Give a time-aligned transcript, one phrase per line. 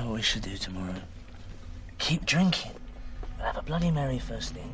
[0.00, 0.94] know what we should do tomorrow?
[1.98, 2.72] Keep drinking.
[3.36, 4.72] We'll have a Bloody Mary first thing.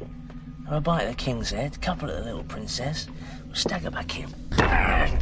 [0.65, 3.09] Have a bite of the King's Head, couple of the Little Princess.
[3.45, 4.27] We'll stagger back here.
[4.51, 5.21] Bang!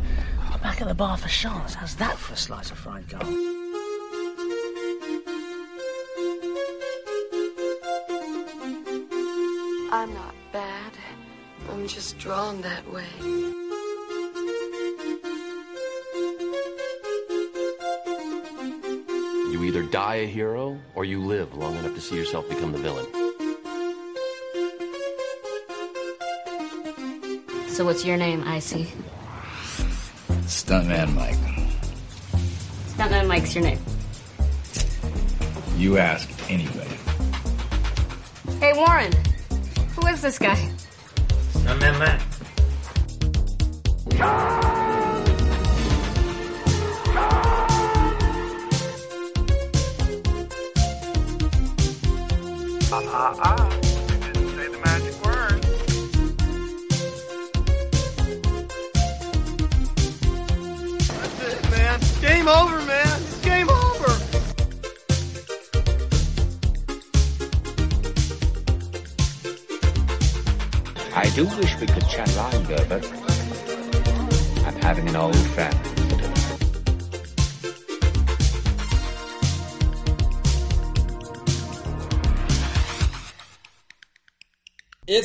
[0.62, 1.74] Back at the bar for shots.
[1.74, 3.22] How's that for a slice of fried gold?
[9.92, 10.92] I'm not bad.
[11.70, 13.53] I'm just drawn that way.
[19.54, 22.78] You either die a hero or you live long enough to see yourself become the
[22.78, 23.06] villain.
[27.68, 28.88] So what's your name, Icy?
[30.48, 31.36] Stuntman Mike.
[32.96, 33.78] Stuntman Mike's your name.
[35.76, 36.96] You ask anybody.
[38.58, 39.12] Hey, Warren.
[39.94, 40.56] Who is this guy?
[41.52, 42.23] Stuntman Matt.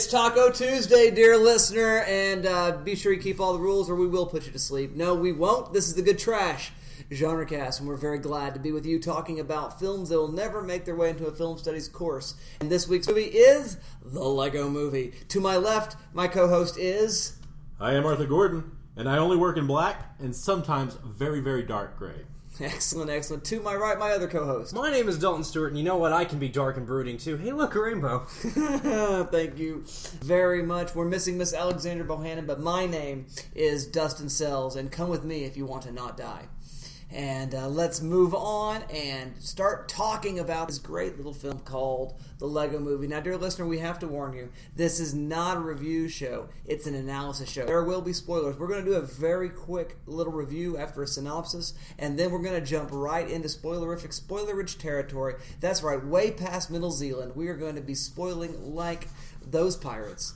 [0.10, 4.08] Taco Tuesday, dear listener, and uh, be sure you keep all the rules or we
[4.08, 4.96] will put you to sleep.
[4.96, 5.72] No, we won't.
[5.72, 6.72] This is the Good Trash
[7.14, 10.32] genre cast, and we're very glad to be with you talking about films that will
[10.32, 12.34] never make their way into a film studies course.
[12.60, 15.14] And this week's movie is The Lego Movie.
[15.28, 17.36] To my left, my co host is.
[17.80, 22.00] I am Arthur Gordon, and I only work in black and sometimes very, very dark
[22.00, 22.26] gray.
[22.62, 23.46] Excellent, excellent.
[23.46, 24.74] To my right, my other co host.
[24.74, 26.12] My name is Dalton Stewart, and you know what?
[26.12, 27.38] I can be dark and brooding too.
[27.38, 28.20] Hey, look, a rainbow.
[29.32, 29.86] Thank you
[30.20, 30.94] very much.
[30.94, 35.46] We're missing Miss Alexander Bohannon, but my name is Dustin Sells, and come with me
[35.46, 36.48] if you want to not die.
[37.12, 42.46] And uh, let's move on and start talking about this great little film called The
[42.46, 43.08] Lego Movie.
[43.08, 46.86] Now, dear listener, we have to warn you this is not a review show, it's
[46.86, 47.66] an analysis show.
[47.66, 48.58] There will be spoilers.
[48.58, 52.44] We're going to do a very quick little review after a synopsis, and then we're
[52.44, 55.36] going to jump right into spoilerific, spoiler rich territory.
[55.60, 57.36] That's right, way past Middle Zealand.
[57.36, 59.08] We are going to be spoiling like
[59.44, 60.36] those pirates.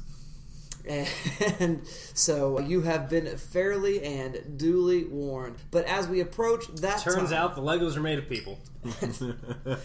[1.60, 5.56] And so you have been fairly and duly warned.
[5.72, 8.60] But as we approach that Turns time- out the Legos are made of people.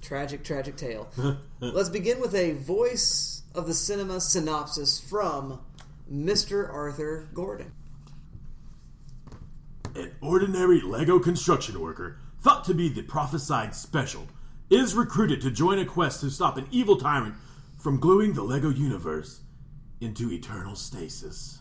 [0.00, 1.10] tragic, tragic tale.
[1.60, 5.60] Let's begin with a voice of the cinema synopsis from
[6.10, 6.72] Mr.
[6.72, 7.72] Arthur Gordon.
[9.94, 14.28] An ordinary Lego construction worker, thought to be the prophesied special,
[14.70, 17.34] is recruited to join a quest to stop an evil tyrant
[17.78, 19.40] from gluing the Lego universe
[20.00, 21.58] into eternal stasis.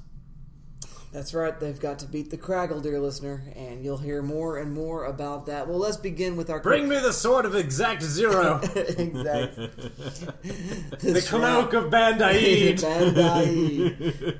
[1.11, 4.71] That's right, they've got to beat the Kragle, dear listener, and you'll hear more and
[4.71, 5.67] more about that.
[5.67, 8.59] Well, let's begin with our Bring me the sword of exact zero.
[8.75, 9.55] exact.
[10.99, 12.81] the cloak of Band-Aid.
[12.81, 14.39] Band-Aid.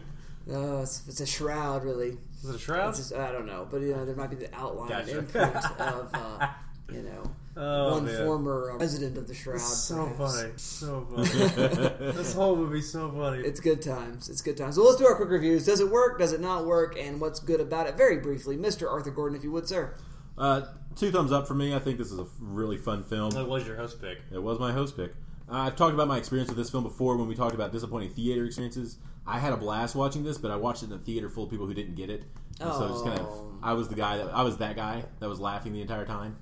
[0.52, 2.18] Oh, it's, it's a shroud, really.
[2.44, 2.96] Is it a shroud?
[2.96, 5.18] Just- I don't know, but you know there might be the outline Gotcha.
[5.18, 6.48] imprint of uh,
[6.92, 8.26] you know Oh, one man.
[8.26, 9.56] former uh, resident of the shroud.
[9.56, 10.42] It's so perhaps.
[10.42, 10.54] funny.
[10.56, 12.14] So funny.
[12.14, 13.40] this whole movie's so funny.
[13.44, 14.30] It's good times.
[14.30, 14.78] It's good times.
[14.78, 15.66] Well, let's do our quick reviews.
[15.66, 16.20] Does it work?
[16.20, 16.96] Does it not work?
[16.98, 17.96] And what's good about it?
[17.98, 18.90] Very briefly, Mr.
[18.90, 19.96] Arthur Gordon, if you would, sir.
[20.38, 20.62] Uh,
[20.96, 21.76] two thumbs up for me.
[21.76, 23.32] I think this is a really fun film.
[23.32, 24.20] That was your host pick.
[24.32, 25.12] It was my host pick.
[25.52, 28.12] Uh, I've talked about my experience with this film before when we talked about disappointing
[28.12, 29.00] theater experiences.
[29.28, 31.50] I had a blast watching this, but I watched it in a theater full of
[31.50, 32.24] people who didn't get it.
[32.62, 33.52] And so just kind of, Oh.
[33.62, 36.38] I was the guy that I was that guy that was laughing the entire time,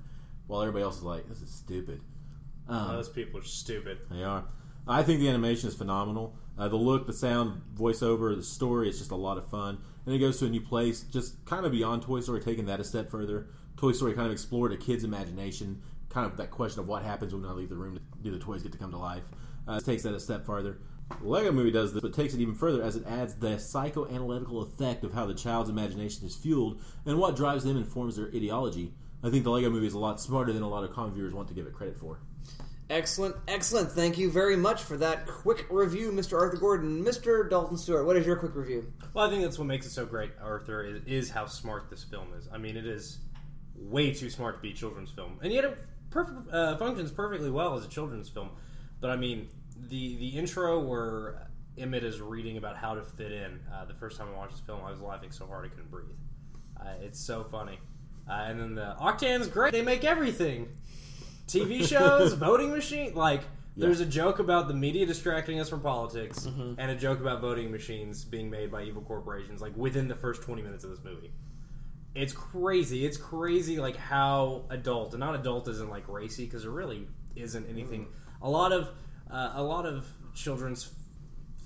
[0.48, 2.00] while everybody else is like, "This is stupid."
[2.68, 3.98] Um, Those people are stupid.
[4.10, 4.44] They are.
[4.86, 6.36] I think the animation is phenomenal.
[6.58, 9.78] Uh, the look, the sound, voiceover, the story, it's just a lot of fun.
[10.04, 12.80] And it goes to a new place, just kind of beyond Toy Story, taking that
[12.80, 13.46] a step further.
[13.76, 17.32] Toy Story kind of explored a kid's imagination, kind of that question of what happens
[17.32, 18.00] when I leave the room.
[18.22, 19.22] Do the toys get to come to life?
[19.68, 20.78] Uh, it takes that a step farther.
[21.22, 25.04] Lego movie does this, but takes it even further as it adds the psychoanalytical effect
[25.04, 28.92] of how the child's imagination is fueled and what drives them and forms their ideology.
[29.22, 31.34] I think the Lego movie is a lot smarter than a lot of common viewers
[31.34, 32.20] want to give it credit for.
[32.90, 33.90] Excellent, excellent.
[33.90, 36.40] Thank you very much for that quick review, Mr.
[36.40, 37.04] Arthur Gordon.
[37.04, 37.48] Mr.
[37.48, 38.90] Dalton Stewart, what is your quick review?
[39.12, 42.02] Well, I think that's what makes it so great, Arthur, is, is how smart this
[42.02, 42.48] film is.
[42.50, 43.18] I mean, it is
[43.74, 45.78] way too smart to be a children's film, and yet it
[46.10, 48.50] perfect, uh, functions perfectly well as a children's film.
[49.00, 49.48] But I mean,
[49.88, 53.60] the the intro where Emmet is reading about how to fit in.
[53.72, 55.90] Uh, the first time I watched this film, I was laughing so hard I couldn't
[55.90, 56.08] breathe.
[56.80, 57.78] Uh, it's so funny.
[58.28, 59.72] Uh, and then the Octan's great.
[59.72, 60.68] They make everything.
[61.46, 63.14] TV shows, voting machine.
[63.14, 63.42] Like,
[63.76, 67.70] there's a joke about the media distracting us from politics, and a joke about voting
[67.70, 69.60] machines being made by evil corporations.
[69.62, 71.30] Like within the first 20 minutes of this movie,
[72.14, 73.06] it's crazy.
[73.06, 77.68] It's crazy, like how adult and not adult isn't like racy because there really isn't
[77.68, 78.08] anything.
[78.42, 78.90] A lot of
[79.30, 80.90] uh, a lot of children's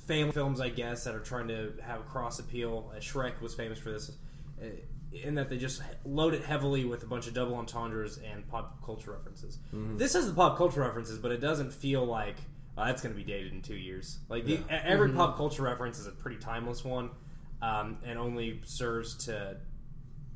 [0.06, 2.92] family films, I guess, that are trying to have a cross appeal.
[2.94, 4.10] Uh, Shrek was famous for this,
[4.60, 4.66] uh,
[5.12, 8.84] in that they just load it heavily with a bunch of double entendres and pop
[8.84, 9.58] culture references.
[9.96, 12.36] This has the pop culture references, but it doesn't feel like
[12.78, 14.18] oh, that's going to be dated in two years.
[14.28, 17.10] Like the, e- every pop culture reference is a pretty timeless one,
[17.60, 19.56] um, and only serves to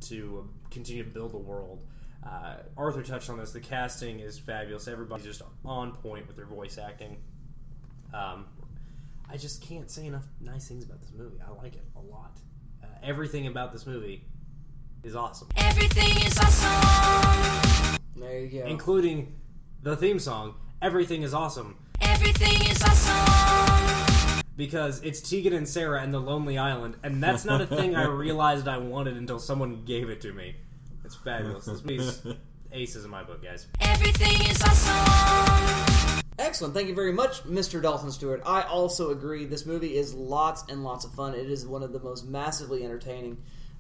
[0.09, 1.83] to continue to build the world.
[2.25, 3.53] Uh, Arthur touched on this.
[3.53, 4.89] The casting is fabulous.
[4.89, 7.17] Everybody's just on point with their voice acting.
[8.13, 8.47] Um,
[9.31, 11.37] I just can't say enough nice things about this movie.
[11.47, 12.37] I like it a lot.
[12.83, 14.25] Uh, everything about this movie
[15.07, 17.97] is awesome, Everything is awesome.
[18.17, 18.67] There you go.
[18.67, 19.35] including
[19.83, 20.55] the theme song.
[20.83, 24.43] Everything is awesome Everything is awesome.
[24.57, 28.05] because it's Tegan and Sara and the Lonely Island, and that's not a thing I
[28.07, 30.57] realized I wanted until someone gave it to me.
[31.05, 31.65] It's fabulous.
[31.67, 32.23] This movie's
[32.73, 33.69] aces in my book, guys.
[33.81, 36.23] Everything is awesome.
[36.39, 36.75] Excellent.
[36.75, 37.81] Thank you very much, Mr.
[37.81, 38.43] Dalton Stewart.
[38.45, 39.47] I also agree.
[39.47, 41.35] This movie is lots and lots of fun.
[41.35, 43.39] It is one of the most massively entertaining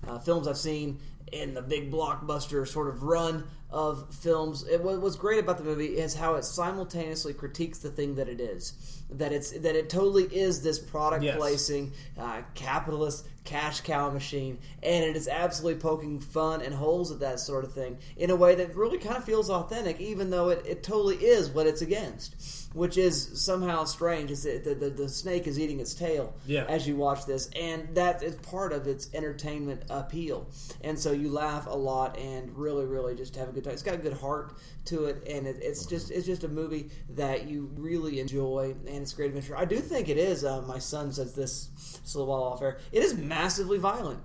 [0.08, 0.98] uh, films I've seen
[1.32, 4.64] in the big blockbuster sort of run of films.
[4.66, 8.28] It, what- what's great about the movie is how it simultaneously critiques the thing that
[8.28, 9.02] it is.
[9.10, 11.36] That it's that it totally is this product Yes.
[11.36, 17.20] placing uh, capitalist cash cow machine, and it is absolutely poking fun and holes at
[17.20, 20.48] that sort of thing in a way that really kind of feels authentic, even though
[20.48, 24.30] it, it totally is what it's against, which is somehow strange.
[24.30, 26.64] Is that the, the, the snake is eating its tail Yeah.
[26.68, 30.46] as you watch this, and that is part of its entertainment appeal.
[30.84, 33.72] And so you laugh a lot and really, really just have a good time.
[33.72, 34.52] It's got a good heart
[34.86, 38.96] to it, and it, it's just it's just a movie that you really enjoy, and
[39.02, 39.56] it's a great adventure.
[39.56, 40.44] I do think it is.
[40.44, 41.70] Uh, my son says this
[42.14, 42.78] a little while off air.
[42.92, 44.20] It is massively violent.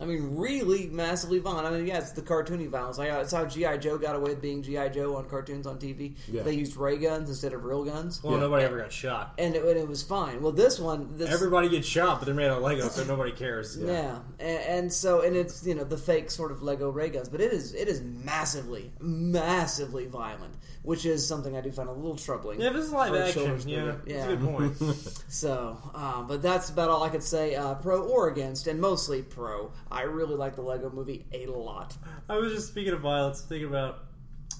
[0.00, 1.66] I mean, really massively violent.
[1.68, 2.98] I mean, yeah, it's the cartoony violence.
[2.98, 5.78] Like, uh, it's how GI Joe got away with being GI Joe on cartoons on
[5.78, 6.16] TV.
[6.26, 6.42] Yeah.
[6.42, 9.34] They used ray guns instead of real guns, Well, nobody ever got shot.
[9.38, 10.42] and it, and it was fine.
[10.42, 13.30] Well, this one, this, Everybody gets shot, but they're made out of Lego, so nobody
[13.30, 13.76] cares.
[13.80, 17.28] Yeah, and, and so and it's you know the fake sort of Lego ray guns,
[17.28, 21.92] but it is it is massively, massively violent, which is something I do find a
[21.92, 22.60] little troubling.
[22.60, 23.34] Yeah, this is live action.
[23.34, 24.76] children's Yeah, that's a good point.
[25.28, 29.22] So, um, but that's about all I could say, uh, pro or against, and mostly
[29.22, 29.72] pro.
[29.94, 31.96] I really like the Lego Movie a lot.
[32.28, 34.00] I was just speaking of violence, thinking about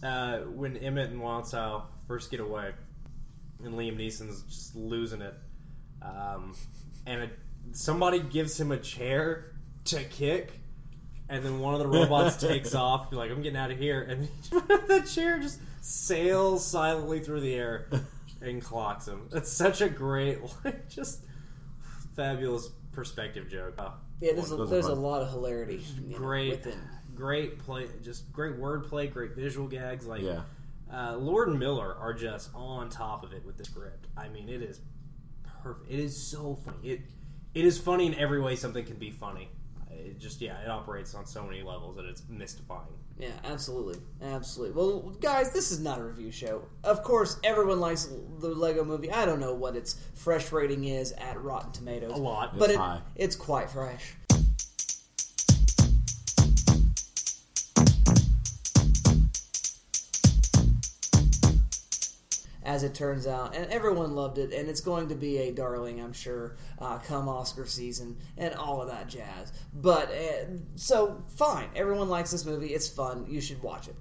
[0.02, 2.72] uh, when Emmet and Style first get away,
[3.64, 5.34] and Liam Neeson's just losing it,
[6.02, 6.54] um,
[7.06, 7.38] and it,
[7.72, 10.52] somebody gives him a chair to kick,
[11.28, 13.08] and then one of the robots takes off.
[13.10, 17.54] You're like, I'm getting out of here, and the chair just sails silently through the
[17.54, 17.88] air
[18.40, 19.28] and clocks him.
[19.32, 21.20] It's such a great, like, just
[22.14, 23.74] fabulous perspective joke.
[23.78, 25.82] Oh, Yeah, there's a, there's a lot of hilarity.
[26.06, 26.78] you know, great, within.
[27.14, 30.06] great play, just great wordplay, great visual gags.
[30.06, 30.42] Like Yeah.
[30.90, 34.06] uh, Lord and Miller are just on top of it with the script.
[34.16, 34.80] I mean, it is
[35.62, 35.90] perfect.
[35.90, 36.78] It is so funny.
[36.88, 37.00] It
[37.54, 39.48] it is funny in every way something can be funny.
[39.90, 42.88] It just yeah, it operates on so many levels that it's mystifying.
[43.18, 44.74] Yeah, absolutely, absolutely.
[44.74, 46.62] Well, guys, this is not a review show.
[46.82, 48.08] Of course, everyone likes
[48.40, 49.12] the Lego Movie.
[49.12, 52.12] I don't know what its fresh rating is at Rotten Tomatoes.
[52.12, 52.58] A lot.
[52.58, 54.14] but It's it, it's quite fresh.
[62.64, 66.00] As it turns out, and everyone loved it, and it's going to be a darling,
[66.00, 69.52] I'm sure, uh, come Oscar season and all of that jazz.
[69.74, 72.68] But uh, so fine, everyone likes this movie.
[72.68, 73.26] It's fun.
[73.28, 73.96] You should watch it.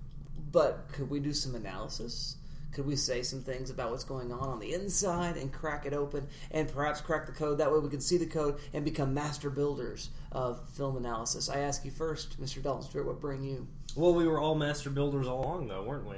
[0.54, 2.38] But could we do some analysis?
[2.74, 5.94] Could we say some things about what's going on on the inside and crack it
[5.94, 7.60] open and perhaps crack the code?
[7.60, 11.50] That way we can see the code and become master builders of film analysis.
[11.50, 12.64] I ask you first, Mr.
[12.64, 13.68] Dalton Stewart, what bring you?
[13.96, 16.16] Well, we were all master builders all along, though, weren't we?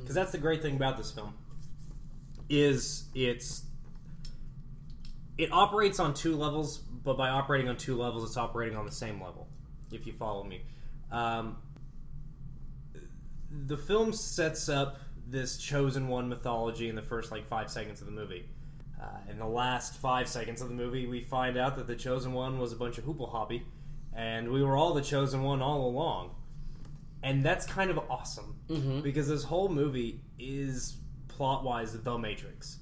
[0.00, 1.32] Because that's the great thing about this film
[2.48, 3.64] is it's
[5.38, 8.92] it operates on two levels, but by operating on two levels, it's operating on the
[8.92, 9.48] same level.
[9.92, 10.62] If you follow me,
[11.12, 11.58] um,
[13.66, 14.98] the film sets up
[15.28, 18.48] this chosen one mythology in the first like five seconds of the movie.
[19.00, 22.32] Uh, in the last five seconds of the movie, we find out that the chosen
[22.32, 23.62] one was a bunch of hoople hobby,
[24.14, 26.30] and we were all the chosen one all along
[27.26, 28.54] and that's kind of awesome
[29.02, 30.96] because this whole movie is
[31.36, 32.78] plot wise the Matrix.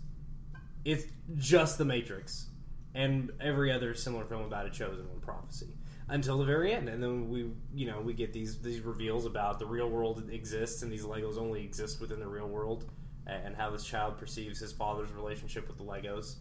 [0.84, 1.04] It's
[1.36, 2.50] just the Matrix,
[2.94, 5.74] and every other similar film about a chosen one prophecy.
[6.08, 9.58] until the very end, and then we you know we get these these reveals about
[9.58, 12.84] the real world exists and these Legos only exist within the real world,
[13.26, 16.36] and how this child perceives his father's relationship with the Legos,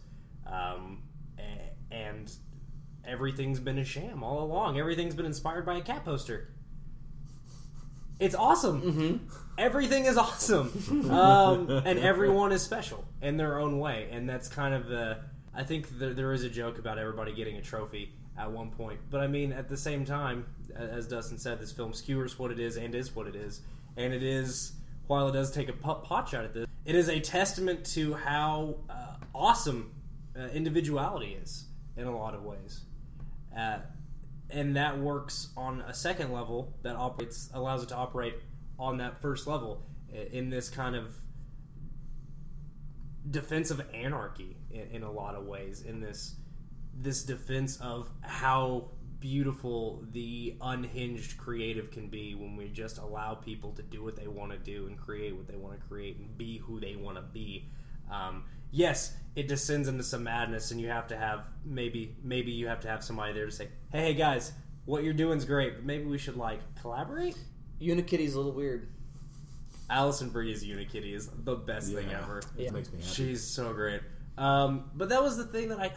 [0.46, 1.02] um,
[1.90, 2.30] and
[3.06, 4.78] everything's been a sham all along.
[4.78, 6.54] Everything's been inspired by a cat poster.
[8.20, 9.28] It's awesome.
[9.58, 14.08] Everything is awesome, um, and everyone is special in their own way.
[14.10, 15.18] And that's kind of the.
[15.54, 18.98] I think there, there is a joke about everybody getting a trophy at one point,
[19.10, 20.44] but I mean, at the same time,
[20.74, 23.60] as Dustin said, this film skewers what it is and is what it is,
[23.96, 24.72] and it is.
[25.06, 28.14] While it does take a pot pot shot at this, it is a testament to
[28.14, 29.92] how uh, awesome
[30.36, 31.66] uh, individuality is
[31.96, 32.80] in a lot of ways.
[33.56, 33.78] Uh,
[34.50, 38.34] and that works on a second level that operates allows it to operate
[38.78, 39.82] on that first level
[40.32, 41.14] in this kind of
[43.30, 46.36] defense of anarchy in, in a lot of ways in this
[46.96, 53.72] this defense of how beautiful the unhinged creative can be when we just allow people
[53.72, 56.36] to do what they want to do and create what they want to create and
[56.36, 57.66] be who they want to be
[58.10, 62.66] um, yes it descends into some madness and you have to have maybe maybe you
[62.68, 64.52] have to have somebody there to say hey hey guys
[64.84, 67.36] what you're doing's great but maybe we should like collaborate
[67.80, 68.88] Unikitty's a little weird.
[69.90, 72.22] Alison Brie's Unikitty is the best thing Yeah.
[72.22, 72.42] ever.
[72.56, 73.12] It makes me happy.
[73.12, 74.00] She's so great.
[74.38, 75.92] Um, but that was the thing that I.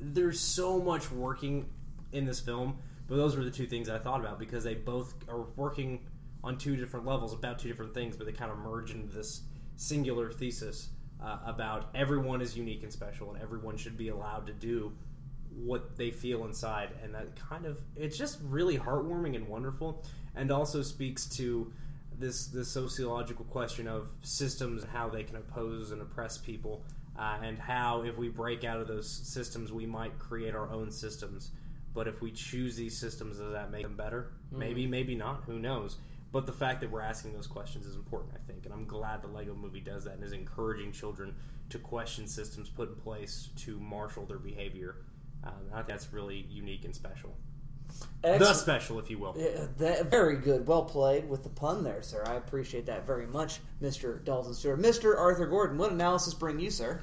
[0.00, 1.68] There's so much working
[2.12, 5.14] in this film, but those were the two things I thought about because they both
[5.28, 6.06] are working
[6.42, 9.42] on two different levels about two different things, but they kind of merge into this
[9.76, 10.88] singular thesis
[11.22, 14.92] uh, about everyone is unique and special, and everyone should be allowed to do
[15.54, 20.04] what they feel inside, and that kind of it's just really heartwarming and wonderful,
[20.34, 21.72] and also speaks to
[22.18, 26.84] this this sociological question of systems and how they can oppose and oppress people,
[27.18, 30.90] uh, and how if we break out of those systems, we might create our own
[30.90, 31.52] systems.
[31.94, 34.32] But if we choose these systems, does that make them better?
[34.52, 35.44] Maybe, maybe not.
[35.46, 35.96] Who knows?
[36.36, 39.22] But the fact that we're asking those questions is important, I think, and I'm glad
[39.22, 41.34] the Lego Movie does that and is encouraging children
[41.70, 44.96] to question systems put in place to marshal their behavior.
[45.44, 47.34] Um, I think that's really unique and special.
[48.20, 49.34] The special, if you will.
[49.34, 50.66] Yeah, that, very good.
[50.66, 52.22] Well played with the pun there, sir.
[52.26, 54.22] I appreciate that very much, Mr.
[54.22, 54.78] Dalton Stewart.
[54.78, 55.18] Mr.
[55.18, 57.00] Arthur Gordon, what analysis bring you, sir?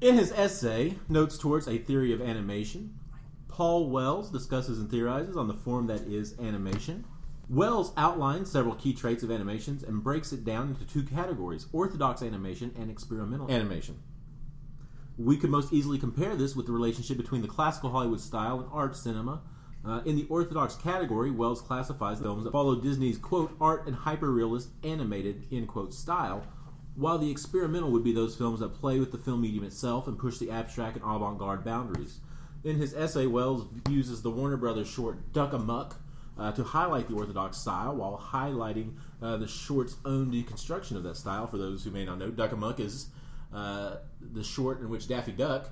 [0.00, 3.00] In his essay, Notes Towards a Theory of Animation,
[3.48, 7.04] Paul Wells discusses and theorizes on the form that is animation.
[7.50, 12.20] Wells outlines several key traits of animations and breaks it down into two categories orthodox
[12.20, 14.02] animation and experimental animation.
[15.16, 18.68] We could most easily compare this with the relationship between the classical Hollywood style and
[18.70, 19.40] art cinema.
[19.82, 24.68] Uh, in the orthodox category, Wells classifies films that follow Disney's quote art and hyperrealist
[24.84, 26.44] animated end quote style,
[26.96, 30.18] while the experimental would be those films that play with the film medium itself and
[30.18, 32.20] push the abstract and avant-garde boundaries.
[32.62, 35.96] In his essay, Wells uses the Warner Brothers short Duck Amuck
[36.38, 41.16] uh, to highlight the orthodox style while highlighting uh, the short's own deconstruction of that
[41.16, 41.46] style.
[41.46, 43.08] For those who may not know, Duck Amuck is
[43.52, 45.70] uh, the short in which Daffy Duck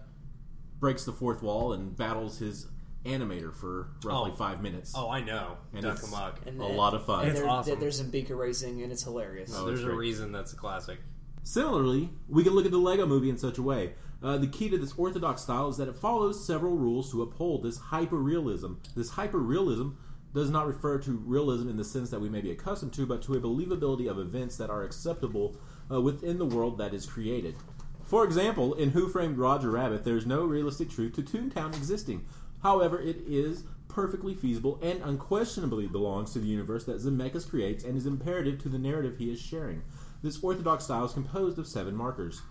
[0.80, 2.66] breaks the fourth wall and battles his
[3.04, 4.36] animator for roughly Oh.
[4.36, 4.92] five minutes.
[4.96, 5.56] Oh, I know.
[5.72, 6.40] And Duck it's- Amuck.
[6.46, 7.20] And A then- lot of fun.
[7.20, 7.78] and It's there- awesome.
[7.78, 9.52] There's some beaker racing, and it's hilarious.
[9.56, 10.98] Oh, There's it's a reason that's a classic.
[11.44, 13.92] Similarly, we can look at the Lego movie in such a way.
[14.20, 17.62] Uh, the key to this orthodox style is that it follows several rules to uphold
[17.62, 18.78] this hyperrealism.
[18.96, 19.94] This hyperrealism
[20.36, 23.22] does not refer to realism in the sense that we may be accustomed to, but
[23.22, 25.56] to a believability of events that are acceptable
[25.90, 27.56] uh, within the world that is created.
[28.04, 32.26] For example, in Who Framed Roger Rabbit, there is no realistic truth to Toontown existing.
[32.62, 37.96] However, it is perfectly feasible and unquestionably belongs to the universe that Zemeckis creates and
[37.96, 39.82] is imperative to the narrative he is sharing.
[40.22, 42.42] This orthodox style is composed of seven markers.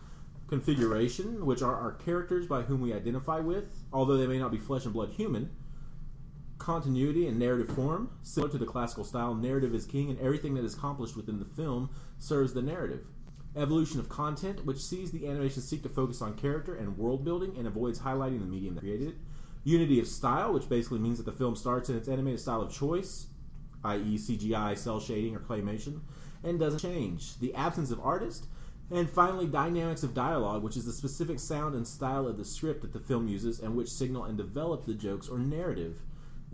[0.48, 4.58] Configuration, which are our characters by whom we identify with, although they may not be
[4.58, 5.52] flesh and blood human.
[6.58, 10.64] Continuity and narrative form, similar to the classical style, narrative is king, and everything that
[10.64, 13.06] is accomplished within the film serves the narrative.
[13.56, 17.56] Evolution of content, which sees the animation seek to focus on character and world building
[17.58, 19.16] and avoids highlighting the medium that created it.
[19.64, 22.72] Unity of style, which basically means that the film starts in its animated style of
[22.72, 23.28] choice,
[23.84, 26.02] i.e., CGI, cel shading, or claymation,
[26.44, 27.40] and doesn't change.
[27.40, 28.48] The absence of artist.
[28.92, 32.82] And finally, dynamics of dialogue, which is the specific sound and style of the script
[32.82, 36.02] that the film uses and which signal and develop the jokes or narrative.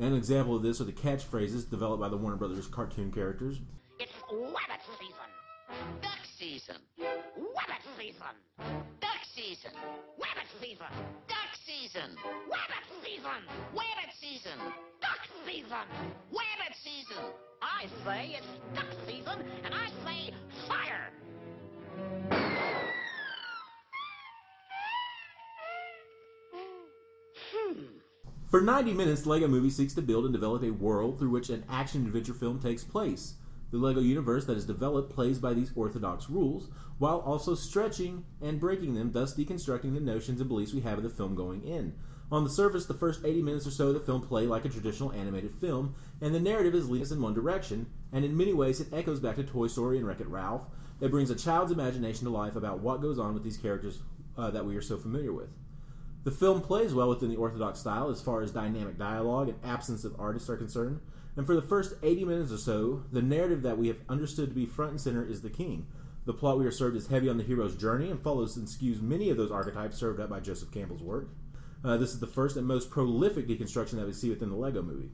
[0.01, 3.60] An example of this are the catchphrases developed by the Warner Brothers cartoon characters.
[4.00, 5.29] It's Wabbit season.
[6.01, 6.77] Duck season.
[6.98, 8.34] Wabbit season.
[9.00, 9.72] Duck season.
[10.17, 10.88] Wabbit season.
[11.27, 12.17] Duck season.
[12.50, 13.46] Wabbit season.
[13.75, 14.58] Wabbit season.
[15.01, 15.86] Duck season.
[16.34, 17.24] Wabbit season.
[17.62, 20.34] I say it's duck season, and I say
[20.67, 21.12] fire.
[28.51, 31.63] For 90 minutes, LEGO movie seeks to build and develop a world through which an
[31.70, 33.36] action adventure film takes place.
[33.72, 36.67] The LEGO universe that is developed plays by these orthodox rules,
[36.98, 41.05] while also stretching and breaking them, thus deconstructing the notions and beliefs we have of
[41.05, 41.96] the film going in.
[42.29, 44.70] On the surface, the first 80 minutes or so of the film play like a
[44.70, 48.51] traditional animated film, and the narrative is leading us in one direction, and in many
[48.51, 50.63] ways it echoes back to Toy Story and Wreck It Ralph.
[51.00, 54.00] It brings a child's imagination to life about what goes on with these characters
[54.38, 55.48] uh, that we are so familiar with.
[56.23, 60.03] The film plays well within the orthodox style as far as dynamic dialogue and absence
[60.03, 60.99] of artists are concerned,
[61.35, 64.55] and for the first 80 minutes or so, the narrative that we have understood to
[64.55, 65.87] be front and center is the king.
[66.25, 69.01] The plot we are served is heavy on the hero's journey and follows and skews
[69.01, 71.29] many of those archetypes served up by Joseph Campbell's work.
[71.83, 74.83] Uh, this is the first and most prolific deconstruction that we see within the Lego
[74.83, 75.09] movie.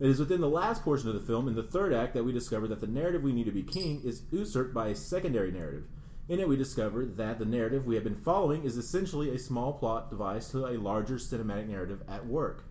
[0.00, 2.32] It is within the last portion of the film, in the third act, that we
[2.32, 5.84] discover that the narrative we need to be king is usurped by a secondary narrative.
[6.26, 9.74] In it, we discover that the narrative we have been following is essentially a small
[9.74, 12.64] plot device to a larger cinematic narrative at work.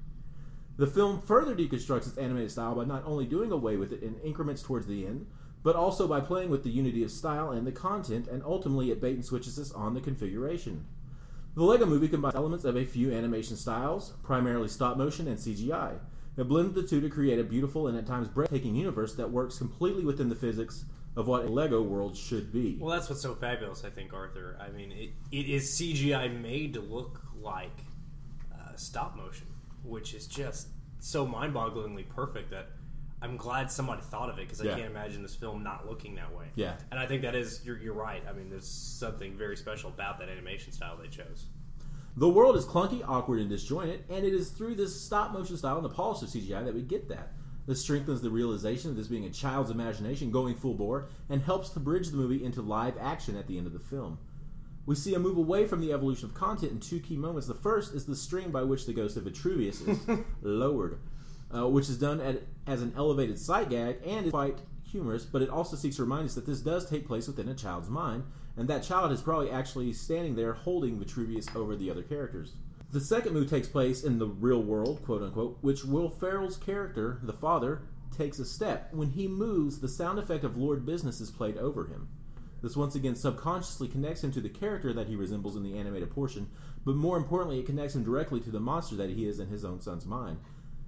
[0.78, 4.20] The film further deconstructs its animated style by not only doing away with it in
[4.24, 5.28] increments towards the end,
[5.62, 9.00] but also by playing with the unity of style and the content, and ultimately it
[9.00, 10.86] bait and switches us on the configuration.
[11.54, 16.00] The Lego movie combines elements of a few animation styles, primarily stop motion and CGI.
[16.36, 19.60] It blends the two to create a beautiful and at times breathtaking universe that works
[19.60, 22.78] completely within the physics of what a Lego world should be.
[22.80, 24.58] Well, that's what's so fabulous, I think, Arthur.
[24.60, 27.82] I mean, it, it is CGI made to look like
[28.54, 29.48] uh, stop motion,
[29.84, 32.70] which is just so mind bogglingly perfect that
[33.22, 34.76] I'm glad somebody thought of it because I Yeah.
[34.76, 36.46] can't imagine this film not looking that way.
[36.56, 36.74] Yeah.
[36.92, 38.24] And I think that is, you're, you're right.
[38.28, 41.46] I mean, there's something very special about that animation style they chose.
[42.18, 45.78] The world is clunky, awkward, and disjointed, and it is through this stop motion style
[45.78, 47.32] and the polish of CGI that we get that.
[47.66, 51.70] This strengthens the realization of this being a child's imagination going full bore and helps
[51.72, 54.18] to bridge the movie into live action at the end of the film.
[54.86, 57.48] We see a move away from the evolution of content in two key moments.
[57.48, 59.98] The first is the string by which the ghost of Vitruvius is
[60.42, 61.00] lowered,
[61.56, 65.42] uh, which is done at, as an elevated sight gag and is quite humorous, but
[65.42, 68.24] it also seeks to remind us that this does take place within a child's mind,
[68.58, 72.52] and that child is probably actually standing there holding Vitruvius over the other characters.
[72.94, 77.18] The second move takes place in the real world, quote unquote, which Will Ferrell's character,
[77.24, 77.82] the father,
[78.16, 78.94] takes a step.
[78.94, 82.08] When he moves, the sound effect of Lord Business is played over him.
[82.62, 86.12] This once again subconsciously connects him to the character that he resembles in the animated
[86.12, 86.52] portion,
[86.86, 89.66] but more importantly, it connects him directly to the monster that he is in his
[89.66, 90.38] own son's mind.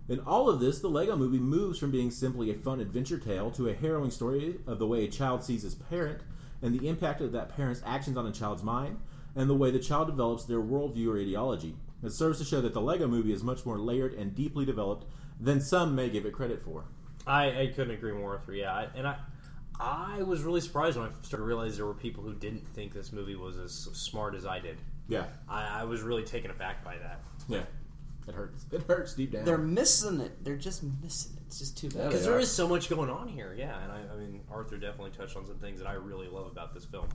[0.08, 3.50] In all of this, the Lego movie moves from being simply a fun adventure tale
[3.50, 6.22] to a harrowing story of the way a child sees his parent
[6.62, 9.00] and the impact of that parent's actions on a child's mind,
[9.36, 11.76] and the way the child develops their worldview or ideology.
[12.06, 15.06] It serves to show that the Lego movie is much more layered and deeply developed
[15.40, 16.86] than some may give it credit for.
[17.28, 18.54] I, I couldn't agree more, Arthur.
[18.54, 19.18] Yeah, I, and I
[19.80, 22.94] I was really surprised when I started to realize there were people who didn't think
[22.94, 24.78] this movie was as smart as I did.
[25.08, 25.26] Yeah.
[25.50, 27.20] I, I was really taken aback by that.
[27.48, 27.64] Yeah.
[28.28, 28.66] It hurts.
[28.72, 29.46] It hurts deep down.
[29.46, 30.44] They're missing it.
[30.44, 31.44] They're just missing it.
[31.48, 32.08] It's just too bad.
[32.08, 33.84] Because there is so much going on here, yeah.
[33.84, 36.74] And I, I mean, Arthur definitely touched on some things that I really love about
[36.74, 37.08] this film.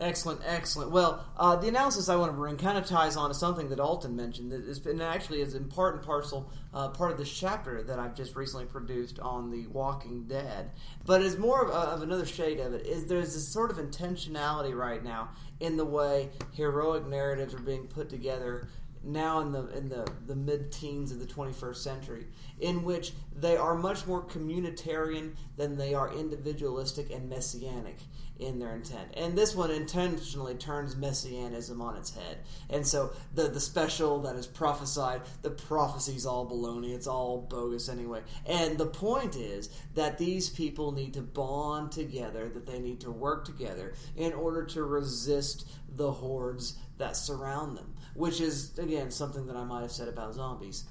[0.00, 0.90] Excellent, excellent.
[0.90, 3.76] Well, uh, the analysis I want to bring kind of ties on to something that
[3.76, 7.98] Dalton mentioned that has been actually is and parcel uh, part of this chapter that
[7.98, 10.70] I've just recently produced on the Walking Dead.
[11.04, 12.86] But it's more of, a, of another shade of it.
[12.86, 17.86] Is there's this sort of intentionality right now in the way heroic narratives are being
[17.86, 18.68] put together
[19.04, 22.26] now in the in the, the mid teens of the 21st century,
[22.60, 27.98] in which they are much more communitarian than they are individualistic and messianic
[28.44, 29.08] in their intent.
[29.16, 32.38] And this one intentionally turns messianism on its head.
[32.70, 36.94] And so the the special that is prophesied, the prophecy's all baloney.
[36.94, 38.20] It's all bogus anyway.
[38.46, 43.10] And the point is that these people need to bond together, that they need to
[43.10, 47.94] work together in order to resist the hordes that surround them.
[48.14, 50.84] Which is again something that I might have said about zombies.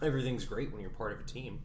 [0.00, 1.60] Everything's great when you're part of a team.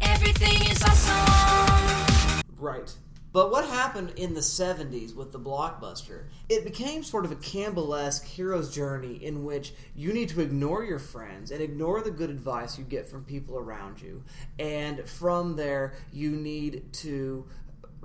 [0.00, 2.42] Everything is awesome.
[2.58, 2.94] Right.
[3.36, 6.22] But what happened in the 70s with the blockbuster?
[6.48, 10.98] It became sort of a Campbell-esque hero's journey in which you need to ignore your
[10.98, 14.22] friends and ignore the good advice you get from people around you.
[14.58, 17.44] And from there, you need to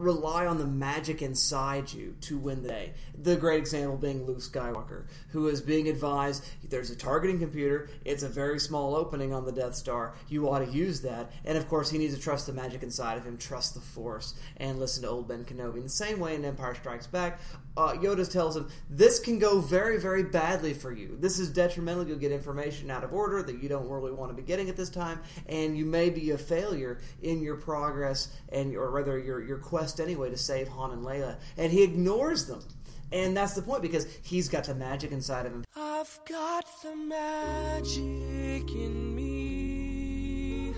[0.01, 2.93] rely on the magic inside you to win the day.
[3.17, 8.23] The great example being Luke Skywalker, who is being advised there's a targeting computer, it's
[8.23, 11.31] a very small opening on the Death Star, you ought to use that.
[11.45, 14.33] And of course, he needs to trust the magic inside of him, trust the Force,
[14.57, 15.77] and listen to old Ben Kenobi.
[15.77, 17.39] In the same way in Empire Strikes Back,
[17.77, 21.17] uh, Yoda tells him, This can go very, very badly for you.
[21.19, 22.07] This is detrimental.
[22.07, 24.77] You'll get information out of order that you don't really want to be getting at
[24.77, 29.41] this time, and you may be a failure in your progress and or rather your,
[29.41, 31.37] your quest anyway to save Han and Leia.
[31.57, 32.63] And he ignores them.
[33.11, 35.65] And that's the point because he's got the magic inside of him.
[35.75, 40.73] I've got the magic in me.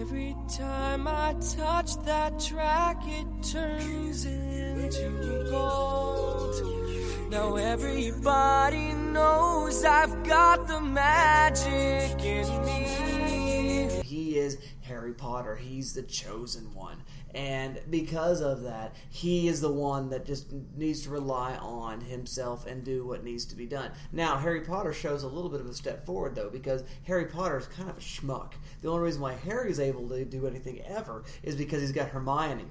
[0.00, 7.30] Every time I touch that track, it turns into gold.
[7.30, 14.02] Now everybody knows I've got the magic in me.
[14.04, 15.56] He is Harry Potter.
[15.56, 17.02] He's the chosen one.
[17.36, 22.66] And because of that, he is the one that just needs to rely on himself
[22.66, 23.90] and do what needs to be done.
[24.10, 27.58] Now, Harry Potter shows a little bit of a step forward, though, because Harry Potter
[27.58, 28.54] is kind of a schmuck.
[28.80, 32.08] The only reason why Harry is able to do anything ever is because he's got
[32.08, 32.64] Hermione.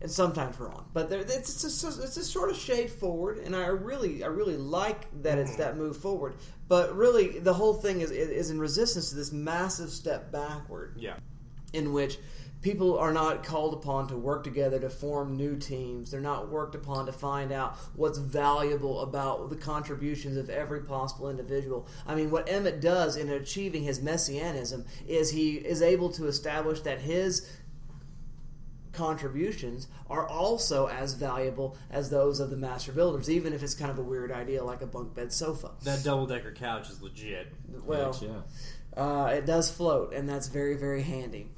[0.00, 3.66] And sometimes Ron, but there, it's just it's a sort of shade forward, and I
[3.66, 5.60] really I really like that it's mm-hmm.
[5.60, 6.36] that move forward.
[6.68, 11.16] But really, the whole thing is is in resistance to this massive step backward Yeah.
[11.72, 12.18] in which
[12.60, 16.10] people are not called upon to work together to form new teams.
[16.10, 21.30] They're not worked upon to find out what's valuable about the contributions of every possible
[21.30, 21.86] individual.
[22.06, 26.80] I mean, what Emmet does in achieving his messianism is he is able to establish
[26.80, 27.48] that his
[28.92, 33.92] contributions are also as valuable as those of the master builders, even if it's kind
[33.92, 35.70] of a weird idea like a bunk bed sofa.
[35.84, 37.52] That double decker couch is legit.
[37.84, 39.00] Well, yeah.
[39.00, 41.50] uh, it does float, and that's very, very handy.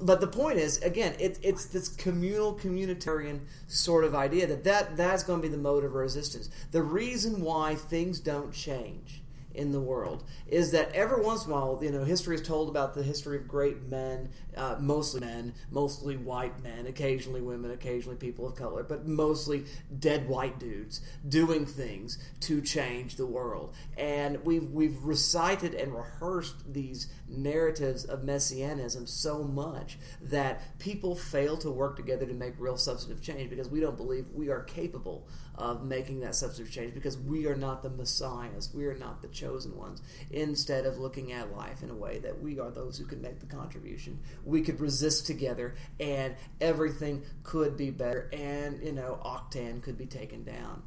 [0.00, 4.96] But the point is, again, it, it's this communal, communitarian sort of idea that, that
[4.96, 6.50] that's going to be the mode of resistance.
[6.72, 9.23] The reason why things don't change
[9.54, 12.68] in the world is that every once in a while, you know, history is told
[12.68, 18.16] about the history of great men, uh, mostly men, mostly white men, occasionally women, occasionally
[18.16, 19.64] people of color, but mostly
[19.98, 23.74] dead white dudes doing things to change the world.
[23.96, 31.56] And we've we've recited and rehearsed these narratives of messianism so much that people fail
[31.58, 35.26] to work together to make real substantive change because we don't believe we are capable
[35.56, 39.28] of making that substantive change because we are not the messiahs, we are not the
[39.28, 40.02] chosen ones.
[40.30, 43.40] Instead of looking at life in a way that we are those who can make
[43.40, 49.82] the contribution, we could resist together and everything could be better and, you know, Octan
[49.82, 50.82] could be taken down.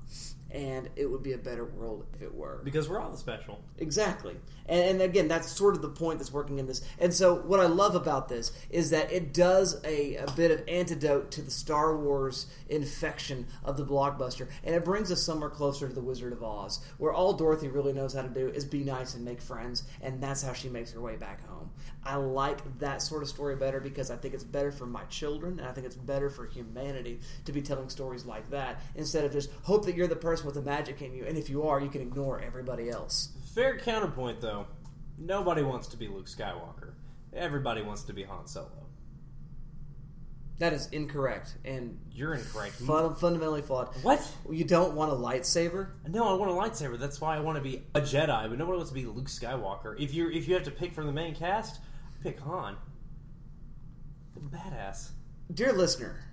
[0.52, 2.62] And it would be a better world if it were.
[2.64, 3.60] Because we're all special.
[3.78, 4.36] Exactly.
[4.68, 6.82] And, and again, that's sort of the point that's working in this.
[7.00, 10.64] And so, what I love about this is that it does a, a bit of
[10.68, 15.88] antidote to the Star Wars infection of the blockbuster, and it brings us somewhere closer
[15.88, 18.84] to the Wizard of Oz, where all Dorothy really knows how to do is be
[18.84, 21.72] nice and make friends, and that's how she makes her way back home.
[22.04, 25.60] I like that sort of story better because I think it's better for my children,
[25.60, 29.32] and I think it's better for humanity to be telling stories like that instead of
[29.32, 31.80] just hope that you're the person with the magic in you, and if you are,
[31.80, 33.30] you can ignore everybody else.
[33.54, 34.68] Fair counterpoint, though.
[35.18, 36.94] Nobody wants to be Luke Skywalker.
[37.34, 38.70] Everybody wants to be Han Solo.
[40.60, 42.76] That is incorrect, and You're incorrect.
[42.76, 43.90] fun, fundamentally flawed.
[44.02, 44.20] What?
[44.50, 45.90] You don't want a lightsaber?
[46.08, 46.98] No, I want a lightsaber.
[46.98, 48.50] That's why I want to be a Jedi.
[48.50, 50.00] But nobody wants to be Luke Skywalker.
[50.00, 51.80] If you if you have to pick from the main cast,
[52.24, 52.76] pick Han.
[54.40, 55.10] Badass.
[55.54, 56.24] Dear listener,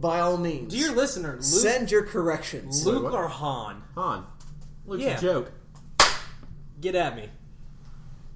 [0.00, 2.86] by all means, Dear listener, Luke, send your corrections.
[2.86, 3.82] Luke or Han?
[3.94, 4.24] Han.
[4.86, 5.18] Luke's Yeah.
[5.18, 5.52] a joke.
[6.80, 7.28] Get at me.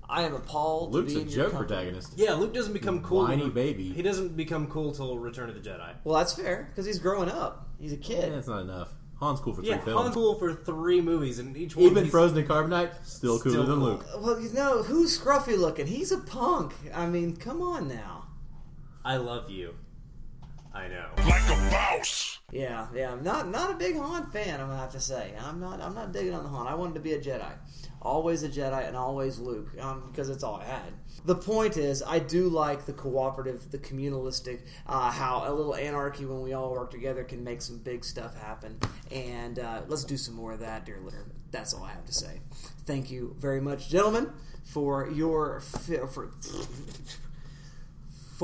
[0.08, 0.92] I am appalled.
[0.92, 1.68] Luke's to be a in your joke company.
[1.68, 2.12] protagonist.
[2.16, 3.22] Yeah, Luke doesn't become cool.
[3.22, 3.90] Whiny till- baby.
[3.92, 5.94] He doesn't become cool till Return of the Jedi.
[6.04, 7.68] Well, that's fair because he's growing up.
[7.78, 8.32] He's a Yeah, kid.
[8.34, 8.88] that's not enough.
[9.20, 10.02] Han's cool for three Yeah, films.
[10.02, 13.54] Han's cool for three movies, and each one Even he's- Frozen and Carbonite, still cooler
[13.54, 13.88] Still than cool.
[13.88, 14.04] Luke.
[14.20, 15.86] Well, you know who's scruffy looking?
[15.86, 16.74] He's a punk.
[16.92, 18.24] I mean, come on now.
[19.04, 19.74] I love you.
[20.74, 21.06] I know.
[21.18, 22.40] Like a mouse.
[22.50, 23.12] Yeah, yeah.
[23.12, 24.60] I'm not not a big Han fan.
[24.60, 25.32] I'm gonna have to say.
[25.40, 25.80] I'm not.
[25.80, 26.66] I'm not digging on the Han.
[26.66, 27.52] I wanted to be a Jedi.
[28.02, 30.92] Always a Jedi and always Luke, um, because it's all I had.
[31.24, 36.26] The point is, I do like the cooperative, the communalistic, uh, how a little anarchy
[36.26, 38.78] when we all work together can make some big stuff happen.
[39.10, 41.24] And uh, let's do some more of that, dear listener.
[41.50, 42.40] That's all I have to say.
[42.84, 44.32] Thank you very much, gentlemen,
[44.64, 46.30] for your fi- for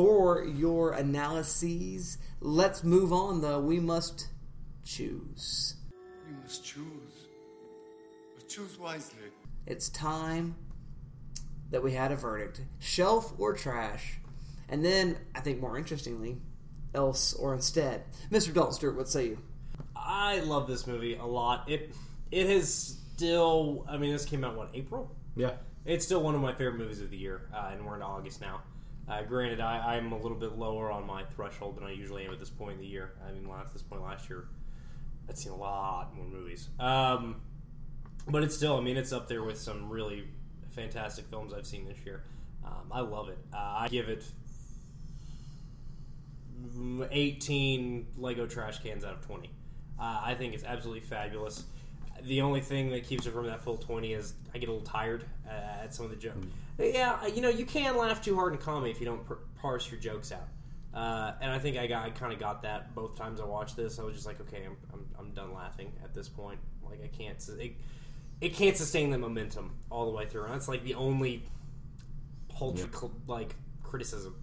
[0.01, 2.17] for your analyses.
[2.41, 3.61] Let's move on, though.
[3.61, 4.29] We must
[4.83, 5.75] choose.
[6.27, 7.27] You must choose.
[8.35, 9.19] But choose wisely.
[9.67, 10.55] It's time
[11.71, 14.21] that we had a verdict shelf or trash.
[14.71, 16.39] And then, I think more interestingly,
[16.95, 18.05] else or instead.
[18.31, 18.55] Mr.
[18.55, 19.39] Dalton Stewart, what say you?
[19.95, 21.69] I love this movie a lot.
[21.69, 21.95] It
[22.31, 23.85] it has still.
[23.87, 25.15] I mean, this came out what April.
[25.37, 25.57] Yeah.
[25.85, 28.41] It's still one of my favorite movies of the year, uh, and we're in August
[28.41, 28.63] now.
[29.11, 32.33] Uh, granted, I, I'm a little bit lower on my threshold than I usually am
[32.33, 33.11] at this point in the year.
[33.27, 34.47] I mean, last this point last year,
[35.29, 36.69] I'd seen a lot more movies.
[36.79, 37.41] Um,
[38.29, 40.29] but it's still, I mean, it's up there with some really
[40.77, 42.23] fantastic films I've seen this year.
[42.65, 43.39] Um, I love it.
[43.53, 44.25] Uh, I give it
[47.11, 49.51] 18 Lego trash cans out of 20.
[49.99, 51.65] Uh, I think it's absolutely fabulous.
[52.25, 54.87] The only thing that keeps it from that full twenty is I get a little
[54.87, 56.47] tired uh, at some of the jokes.
[56.79, 59.23] Yeah, you know, you can laugh too hard in comedy if you don't
[59.57, 60.49] parse your jokes out.
[60.93, 63.77] Uh, and I think I got, I kind of got that both times I watched
[63.77, 63.99] this.
[63.99, 66.59] I was just like, okay, I'm, I'm, I'm done laughing at this point.
[66.83, 67.73] Like I can't, it,
[68.41, 70.45] it can't sustain the momentum all the way through.
[70.45, 71.45] And that's like the only
[72.49, 73.55] paltry cl- like
[73.85, 74.35] criticism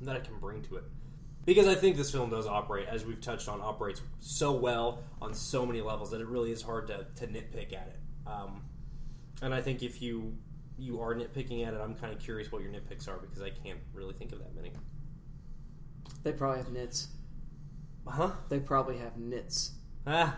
[0.00, 0.84] that I can bring to it.
[1.44, 5.34] Because I think this film does operate, as we've touched on, operates so well on
[5.34, 7.98] so many levels that it really is hard to, to nitpick at it.
[8.26, 8.62] Um,
[9.42, 10.36] and I think if you
[10.78, 13.50] you are nitpicking at it, I'm kind of curious what your nitpicks are because I
[13.50, 14.72] can't really think of that many.
[16.22, 17.08] They probably have nits.
[18.08, 18.32] Huh?
[18.48, 19.72] They probably have nits.
[20.06, 20.36] Ah,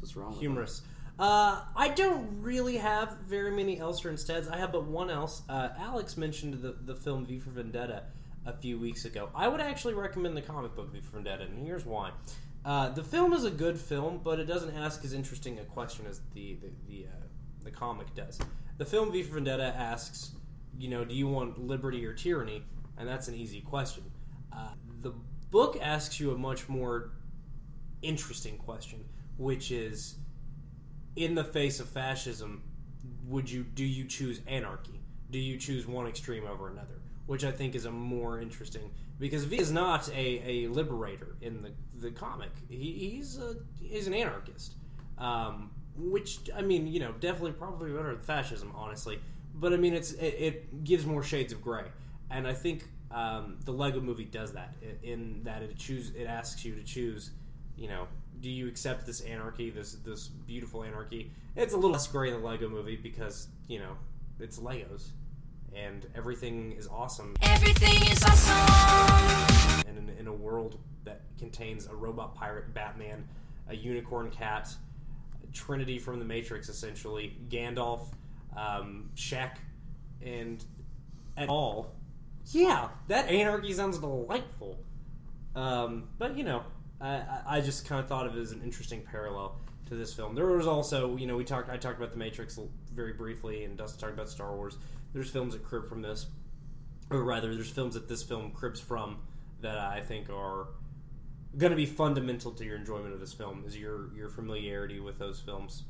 [0.00, 0.30] what's wrong.
[0.30, 0.82] with humorous.
[1.18, 4.48] Uh, I don't really have very many else or insteads.
[4.48, 5.42] I have but one else.
[5.48, 8.04] Uh, Alex mentioned the, the film V for Vendetta
[8.46, 9.28] a few weeks ago.
[9.34, 12.12] I would actually recommend the comic book V for Vendetta, and here's why.
[12.64, 16.06] Uh, the film is a good film, but it doesn't ask as interesting a question
[16.08, 17.26] as the the the, uh,
[17.62, 18.38] the comic does.
[18.78, 20.32] The film V for Vendetta asks,
[20.78, 22.62] you know, do you want liberty or tyranny?
[22.98, 24.04] And that's an easy question.
[24.52, 24.70] Uh,
[25.02, 25.12] the
[25.50, 27.12] book asks you a much more
[28.02, 29.04] interesting question,
[29.36, 30.16] which is
[31.14, 32.62] in the face of fascism,
[33.26, 35.00] would you do you choose anarchy?
[35.30, 36.95] Do you choose one extreme over another?
[37.26, 41.62] Which I think is a more interesting because V is not a, a liberator in
[41.62, 42.50] the, the comic.
[42.68, 44.74] He, he's a, he's an anarchist,
[45.18, 49.18] um, which I mean, you know, definitely probably better than fascism, honestly.
[49.54, 51.86] But I mean, it's it, it gives more shades of gray,
[52.30, 56.64] and I think um, the Lego Movie does that in, that it choose it asks
[56.64, 57.30] you to choose,
[57.76, 58.06] you know,
[58.40, 61.30] do you accept this anarchy, this this beautiful anarchy?
[61.54, 63.96] It's a little less gray in the Lego Movie because you know
[64.38, 65.08] it's Legos,
[65.76, 67.34] and everything is awesome.
[67.42, 69.82] Everything is awesome.
[69.88, 73.28] And in, in a world that contains a robot pirate, Batman,
[73.68, 74.74] a unicorn cat,
[75.52, 78.08] Trinity from the Matrix, essentially Gandalf,
[78.56, 79.56] um, Shaq,
[80.22, 80.64] and
[81.36, 81.92] at all.
[82.52, 84.78] Yeah, that anarchy sounds delightful.
[85.54, 86.62] Um, but you know,
[87.00, 90.34] I, I- just kind of thought of it as an interesting parallel to this film.
[90.34, 91.70] There was also, you know, we talked.
[91.70, 92.58] I talked about the Matrix
[92.92, 94.78] very briefly, and Dustin talked about Star Wars.
[95.16, 96.26] There's films that crib from this,
[97.08, 99.16] or rather, there's films that this film cribs from
[99.62, 100.68] that I think are
[101.56, 105.18] going to be fundamental to your enjoyment of this film is your your familiarity with
[105.18, 105.84] those films,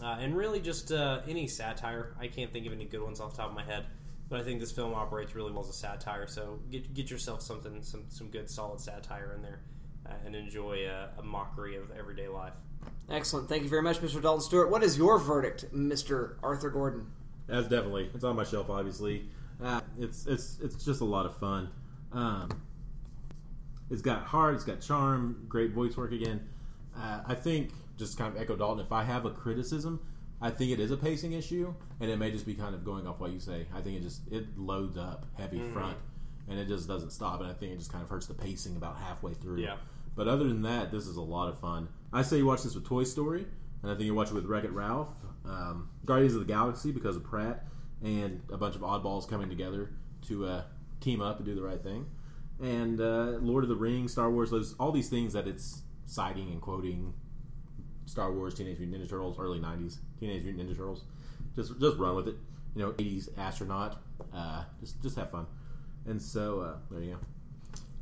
[0.00, 2.14] uh, and really just uh, any satire.
[2.20, 3.86] I can't think of any good ones off the top of my head,
[4.28, 6.28] but I think this film operates really well as a satire.
[6.28, 9.58] So get get yourself something some some good solid satire in there,
[10.06, 12.54] uh, and enjoy a, a mockery of everyday life.
[13.10, 13.48] Excellent.
[13.48, 14.22] Thank you very much, Mr.
[14.22, 14.70] Dalton Stewart.
[14.70, 16.36] What is your verdict, Mr.
[16.44, 17.08] Arthur Gordon?
[17.48, 18.70] That's definitely it's on my shelf.
[18.70, 19.28] Obviously,
[19.62, 21.70] uh, it's it's it's just a lot of fun.
[22.12, 22.48] Um,
[23.90, 26.46] it's got heart, it's got charm, great voice work again.
[26.96, 28.84] Uh, I think just kind of echo Dalton.
[28.84, 29.98] If I have a criticism,
[30.40, 33.06] I think it is a pacing issue, and it may just be kind of going
[33.06, 33.66] off what you say.
[33.74, 35.72] I think it just it loads up heavy Mhm.
[35.72, 35.96] front,
[36.48, 37.40] and it just doesn't stop.
[37.40, 39.60] And I think it just kind of hurts the pacing about halfway through.
[39.60, 39.76] Yeah.
[40.14, 41.88] But other than that, this is a lot of fun.
[42.12, 43.46] I say you watch this with Toy Story,
[43.82, 45.08] and I think you watch it with Wreck It Ralph,
[45.48, 47.64] um, Guardians of the Galaxy because of Pratt,
[48.02, 49.90] and a bunch of oddballs coming together
[50.26, 50.62] to uh,
[51.00, 52.06] team up and do the right thing,
[52.60, 56.50] and uh, Lord of the Rings, Star Wars, those all these things that it's citing
[56.50, 57.14] and quoting.
[58.06, 61.04] Star Wars, Teenage Mutant Ninja Turtles, early '90s Teenage Mutant Ninja Turtles.
[61.54, 62.36] Just just run with it.
[62.74, 64.00] You know, '80s astronaut.
[64.32, 65.46] Uh, just just have fun.
[66.06, 67.18] And so uh, there you go.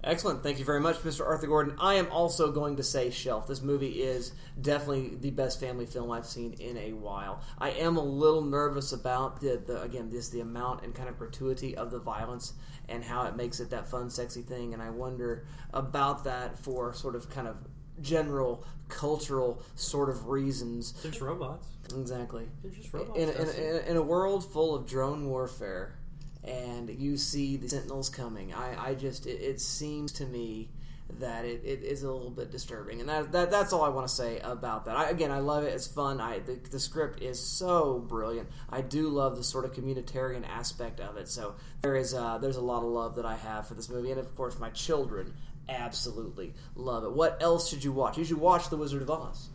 [0.07, 0.45] Excellent.
[0.45, 1.27] Thank you very much, Mr.
[1.27, 1.77] Arthur Gordon.
[1.81, 3.49] I am also going to say shelf.
[3.49, 7.43] This movie is definitely the best family film I've seen in a while.
[7.59, 11.19] I am a little nervous about the, the again this the amount and kind of
[11.19, 12.53] gratuity of the violence
[12.89, 14.75] and how it makes it that fun, sexy thing.
[14.75, 17.57] And I wonder about that for sort of kind of
[18.01, 20.93] general cultural sort of reasons.
[21.03, 21.67] There's robots.
[21.93, 22.47] Exactly.
[22.63, 23.19] They're just robots.
[23.19, 25.99] In, in, in, in a world full of drone warfare,
[26.47, 30.71] and you see the Sentinels coming, I, I just it, it seems to me
[31.19, 34.09] that it, it is a little bit disturbing, and that, that that's all I want
[34.09, 34.97] to say about that.
[34.97, 36.21] I, again, I love it; it's fun.
[36.21, 38.49] I the, the script is so brilliant.
[38.71, 41.29] I do love the sort of communitarian aspect of it.
[41.29, 44.11] So there is uh, there's a lot of love that I have for this movie,
[44.11, 45.35] and of course, my children
[45.69, 47.13] absolutely love it.
[47.13, 48.19] What else should you watch?
[48.19, 49.49] You should watch The Wizard of Oz.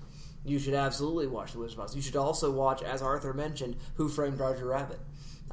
[0.44, 1.96] You should absolutely watch The Wizard of Oz.
[1.96, 5.00] You should also watch, as Arthur mentioned, Who Framed Roger Rabbit.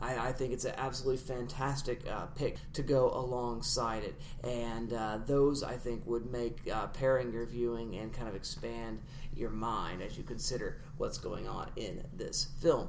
[0.00, 5.18] I, I think it's an absolutely fantastic uh, pick to go alongside it, and uh,
[5.26, 9.00] those I think would make uh, pairing your viewing and kind of expand
[9.34, 12.88] your mind as you consider what's going on in this film.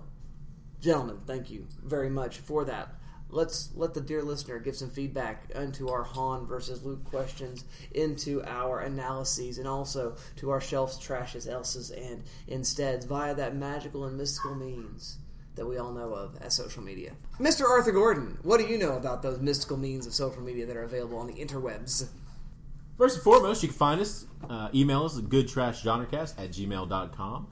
[0.81, 2.95] Gentlemen, thank you very much for that.
[3.31, 8.43] let's let the dear listener give some feedback into our Han versus Luke questions, into
[8.43, 14.17] our analyses, and also to our shelves, trashes, elses, and insteads via that magical and
[14.17, 15.19] mystical means
[15.55, 17.13] that we all know of as social media.
[17.39, 17.69] Mr.
[17.69, 20.83] Arthur Gordon, what do you know about those mystical means of social media that are
[20.83, 22.07] available on the interwebs?
[22.97, 27.47] First and foremost, you can find us, uh, email us at goodtrashgenrecast at gmail.com.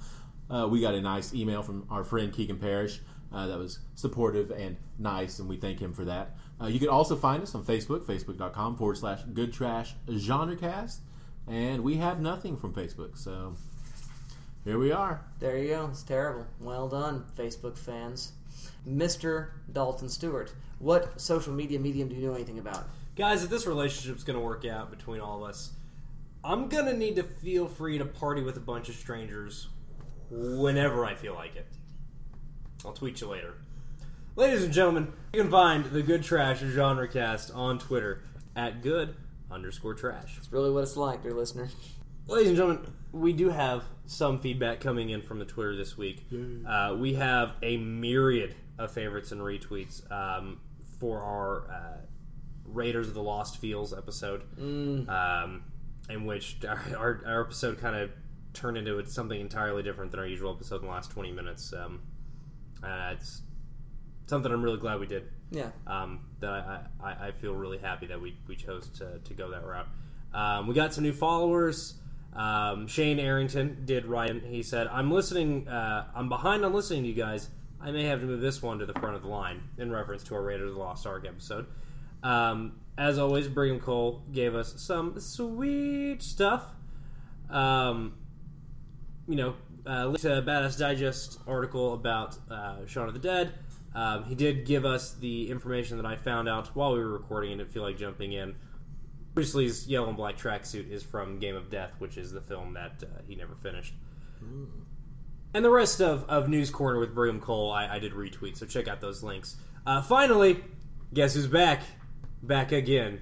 [0.49, 2.99] Uh, we got a nice email from our friend Keegan Parrish
[3.33, 6.35] uh, that was supportive and nice, and we thank him for that.
[6.61, 10.97] Uh, you can also find us on Facebook, facebook.com forward slash goodtrashgenrecast,
[11.47, 13.55] and we have nothing from Facebook, so
[14.67, 15.21] here we are.
[15.39, 15.87] There you go.
[15.89, 16.45] It's terrible.
[16.59, 18.33] Well done, Facebook fans.
[18.87, 19.51] Mr.
[19.71, 22.85] Dalton Stewart, what social media medium do you know anything about?
[23.15, 25.71] Guys, if this relationship's going to work out between all of us,
[26.43, 29.69] I'm going to need to feel free to party with a bunch of strangers
[30.29, 31.67] whenever I feel like it.
[32.85, 33.53] I'll tweet you later.
[34.35, 38.21] Ladies and gentlemen, you can find the Good Trash Genre Cast on Twitter
[38.55, 39.15] at good
[39.49, 40.35] underscore trash.
[40.37, 41.69] It's really what it's like, dear listener.
[42.27, 46.25] Ladies and gentlemen, we do have some feedback coming in from the Twitter this week.
[46.67, 50.59] Uh, we have a myriad of favorites and retweets um,
[50.99, 51.97] for our uh,
[52.65, 55.09] Raiders of the Lost Fields episode, Mm.
[55.09, 55.63] um,
[56.09, 58.11] in which our, our, our episode kind of
[58.53, 61.73] turned into something entirely different than our usual episode in the last 20 minutes.
[61.73, 62.01] Um,
[62.83, 63.41] uh, it's
[64.27, 65.25] something I'm really glad we did.
[65.51, 65.69] Yeah.
[65.85, 69.51] Um, that I, I, I feel really happy that we, we chose to, to go
[69.51, 69.87] that route.
[70.33, 71.95] Um, we got some new followers.
[72.37, 74.41] Um, Shane Arrington did write in.
[74.41, 77.49] He said, I'm listening, uh, I'm behind on listening to you guys.
[77.81, 80.23] I may have to move this one to the front of the line in reference
[80.25, 81.65] to our Raiders of the Lost Ark episode.
[82.23, 86.63] Um, as always, Brigham Cole gave us some sweet stuff.
[87.49, 88.15] Um,
[89.27, 93.53] you know, uh, linked a Badass Digest article about uh, Shaun of the Dead.
[93.95, 97.51] Um, he did give us the information that I found out while we were recording
[97.51, 98.55] and didn't feel like jumping in.
[99.37, 102.73] Bruce Lee's yellow and black tracksuit is from Game of Death, which is the film
[102.73, 103.93] that uh, he never finished.
[105.53, 108.65] And the rest of, of News Corner with Brigham Cole, I, I did retweet, so
[108.65, 109.57] check out those links.
[109.85, 110.63] Uh, finally,
[111.13, 111.83] guess who's back?
[112.41, 113.21] Back again.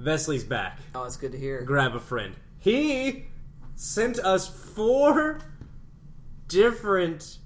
[0.00, 0.78] Vesley's back.
[0.94, 1.60] Oh, it's good to hear.
[1.60, 2.34] Grab a friend.
[2.58, 3.26] He
[3.74, 5.40] sent us four
[6.46, 7.36] different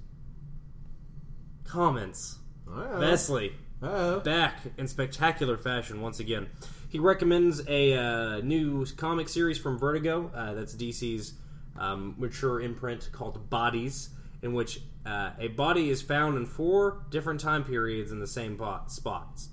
[1.64, 2.38] comments.
[2.64, 6.46] Vesley, back in spectacular fashion once again.
[6.92, 10.30] He recommends a uh, new comic series from Vertigo.
[10.34, 11.32] Uh, that's DC's
[11.78, 14.10] um, mature imprint called Bodies,
[14.42, 18.58] in which uh, a body is found in four different time periods in the same
[18.58, 19.48] pot, spots.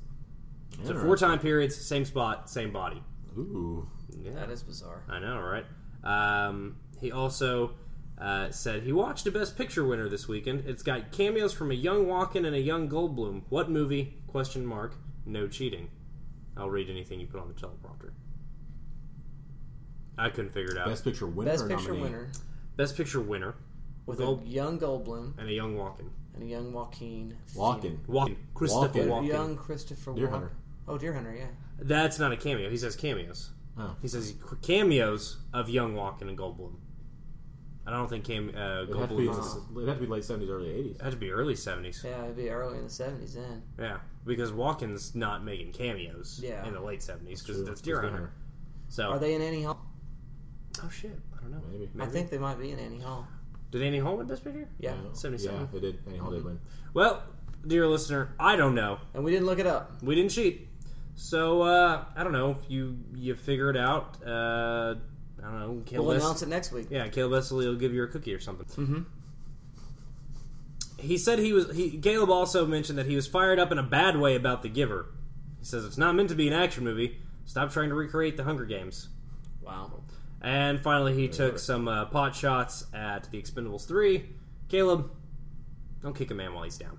[0.84, 3.02] So four time periods, same spot, same body.
[3.38, 3.88] Ooh.
[4.21, 4.32] Yeah.
[4.34, 5.06] That is bizarre.
[5.08, 5.65] I know, right?
[6.04, 7.71] Um, he also
[8.19, 10.65] uh, said he watched a Best Picture winner this weekend.
[10.67, 13.43] It's got cameos from a young Walken and a young Goldblum.
[13.47, 14.15] What movie?
[14.28, 14.95] Question mark.
[15.25, 15.88] No cheating.
[16.57, 18.12] I'll read anything you put on the teleprompter.
[20.17, 20.88] I couldn't figure it out.
[20.88, 22.01] Best Picture winner Best or Picture nominee?
[22.03, 22.31] winner
[22.75, 23.55] Best Picture winner
[24.05, 26.09] with Gold- a young Goldblum and a young Walken.
[26.33, 27.38] and a young Joaquin.
[27.55, 27.97] Walken.
[28.07, 28.35] Walken.
[28.53, 29.07] Christopher Walken.
[29.07, 29.27] Walken.
[29.27, 30.31] Young Christopher Deer Walken.
[30.31, 30.51] Hunter.
[30.88, 31.47] Oh, Deer Hunter, yeah.
[31.79, 32.69] That's not a cameo.
[32.69, 33.51] He says cameos.
[33.77, 33.95] Oh.
[34.01, 36.73] He says cameos of young Walken and Goldblum.
[37.93, 39.28] I don't think came uh, It had, to be, Goldblum.
[39.28, 40.95] was- it had to be late 70s, early 80s.
[40.95, 42.02] It had to be early seventies.
[42.06, 43.62] Yeah, it'd be early in the 70s then.
[43.80, 46.65] Yeah, because Walken's not making cameos Yeah.
[46.67, 47.65] in the late seventies because True.
[47.65, 48.17] that's Deer Deer Hunter.
[48.17, 48.34] Hunter.
[48.89, 49.80] So Are they in Annie Hall?
[50.84, 51.17] Oh shit!
[51.38, 51.62] I don't know.
[51.71, 51.89] Maybe.
[51.99, 53.28] I think they might be in Annie Hall.
[53.71, 54.67] Did Annie Hall win Best Picture?
[54.80, 54.93] Yeah.
[55.13, 55.69] seventy-seven.
[55.71, 55.99] Yeah, it did.
[56.08, 56.60] Annie Hall did win.
[56.93, 57.21] Well,
[57.67, 58.99] dear listener, I don't know.
[59.13, 60.02] And we didn't look it up.
[60.02, 60.67] We didn't cheat.
[61.15, 62.58] So uh, I don't know.
[62.69, 64.23] You you figure it out.
[64.25, 64.95] Uh,
[65.43, 65.82] I don't know.
[65.86, 66.88] Caleb We'll Wes- announce it next week.
[66.89, 68.65] Yeah, Caleb Wesley will give you a cookie or something.
[68.65, 69.02] Mm-hmm.
[70.97, 71.73] He said he was.
[71.75, 74.69] He Caleb also mentioned that he was fired up in a bad way about The
[74.69, 75.06] Giver.
[75.60, 77.17] He says it's not meant to be an action movie.
[77.45, 79.08] Stop trying to recreate the Hunger Games.
[79.62, 79.91] Wow.
[80.41, 84.25] And finally, he took some uh, pot shots at The Expendables 3.
[84.69, 85.10] Caleb,
[86.02, 86.97] don't kick a man while he's down.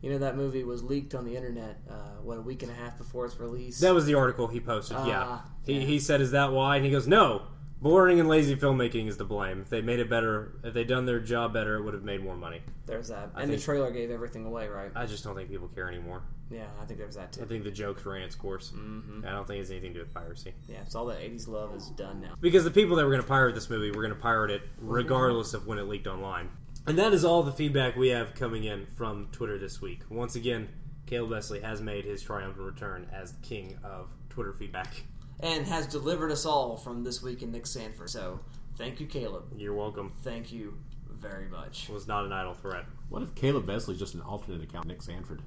[0.00, 1.80] You know that movie was leaked on the internet.
[1.90, 3.80] Uh, what a week and a half before its release.
[3.80, 4.96] That was the article he posted.
[5.06, 5.22] yeah.
[5.26, 7.42] Ah, He, he said, "Is that why?" And he goes, "No.
[7.80, 9.60] Boring and lazy filmmaking is to blame.
[9.60, 12.22] If they made it better, if they'd done their job better, it would have made
[12.24, 13.30] more money." There's that.
[13.36, 14.90] I and the trailer gave everything away, right?
[14.96, 16.22] I just don't think people care anymore.
[16.50, 17.42] Yeah, I think there was that too.
[17.42, 18.72] I think the jokes ran its course.
[18.74, 19.24] Mhm.
[19.26, 20.54] I don't think it's anything to do with piracy.
[20.66, 22.34] Yeah, it's all that 80s love is done now.
[22.40, 24.62] Because the people that were going to pirate this movie were going to pirate it
[24.80, 26.48] regardless of when it leaked online.
[26.88, 30.00] And that is all the feedback we have coming in from Twitter this week.
[30.08, 30.70] Once again,
[31.04, 35.02] Caleb Wesley has made his triumphant return as the king of Twitter feedback.
[35.40, 38.08] And has delivered us all from this week in Nick Sanford.
[38.08, 38.40] So,
[38.78, 39.52] thank you, Caleb.
[39.54, 40.14] You're welcome.
[40.22, 40.78] Thank you
[41.10, 41.90] very much.
[41.90, 42.86] It was not an idle threat.
[43.10, 45.42] What if Caleb Vesley's just an alternate account, Nick Sanford?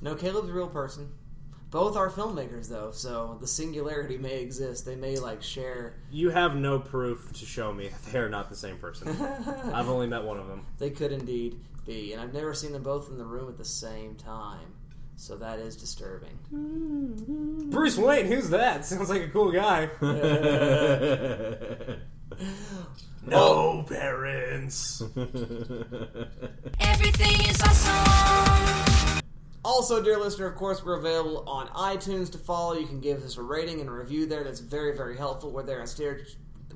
[0.00, 1.08] No, Caleb's a real person.
[1.76, 4.86] Both are filmmakers, though, so the singularity may exist.
[4.86, 5.96] They may like share.
[6.10, 9.08] You have no proof to show me they are not the same person.
[9.74, 10.64] I've only met one of them.
[10.78, 13.64] They could indeed be, and I've never seen them both in the room at the
[13.66, 14.72] same time.
[15.16, 16.38] So that is disturbing.
[17.70, 18.86] Bruce Wayne, who's that?
[18.86, 19.90] Sounds like a cool guy.
[23.26, 25.02] no parents.
[26.80, 28.95] Everything is awesome.
[29.66, 32.74] Also, dear listener, of course, we're available on iTunes to follow.
[32.74, 34.44] You can give us a rating and a review there.
[34.44, 35.50] That's very, very helpful.
[35.50, 36.24] We're there at Stitcher.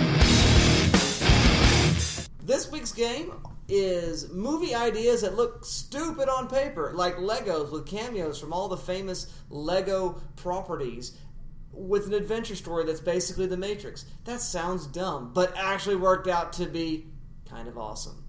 [2.49, 3.31] This week's game
[3.67, 8.75] is movie ideas that look stupid on paper, like Legos with cameos from all the
[8.75, 11.15] famous Lego properties,
[11.71, 14.05] with an adventure story that's basically The Matrix.
[14.25, 17.05] That sounds dumb, but actually worked out to be
[17.47, 18.25] kind of awesome.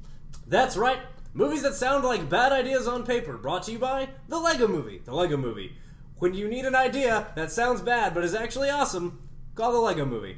[0.47, 1.01] That's right.
[1.33, 3.39] Movies that sound like bad ideas on paper.
[3.39, 5.01] Brought to you by The Lego Movie.
[5.03, 5.77] The Lego Movie.
[6.21, 10.05] When you need an idea that sounds bad but is actually awesome, call The Lego
[10.05, 10.37] Movie.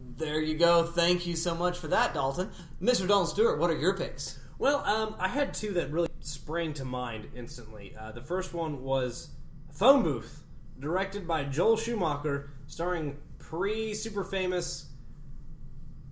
[0.00, 0.82] There you go.
[0.82, 2.50] Thank you so much for that, Dalton.
[2.82, 3.06] Mr.
[3.06, 4.40] Dalton Stewart, what are your picks?
[4.58, 7.94] Well, um, I had two that really sprang to mind instantly.
[7.96, 9.28] Uh, the first one was
[9.70, 10.42] Phone Booth,
[10.80, 14.86] directed by Joel Schumacher, starring pre super famous.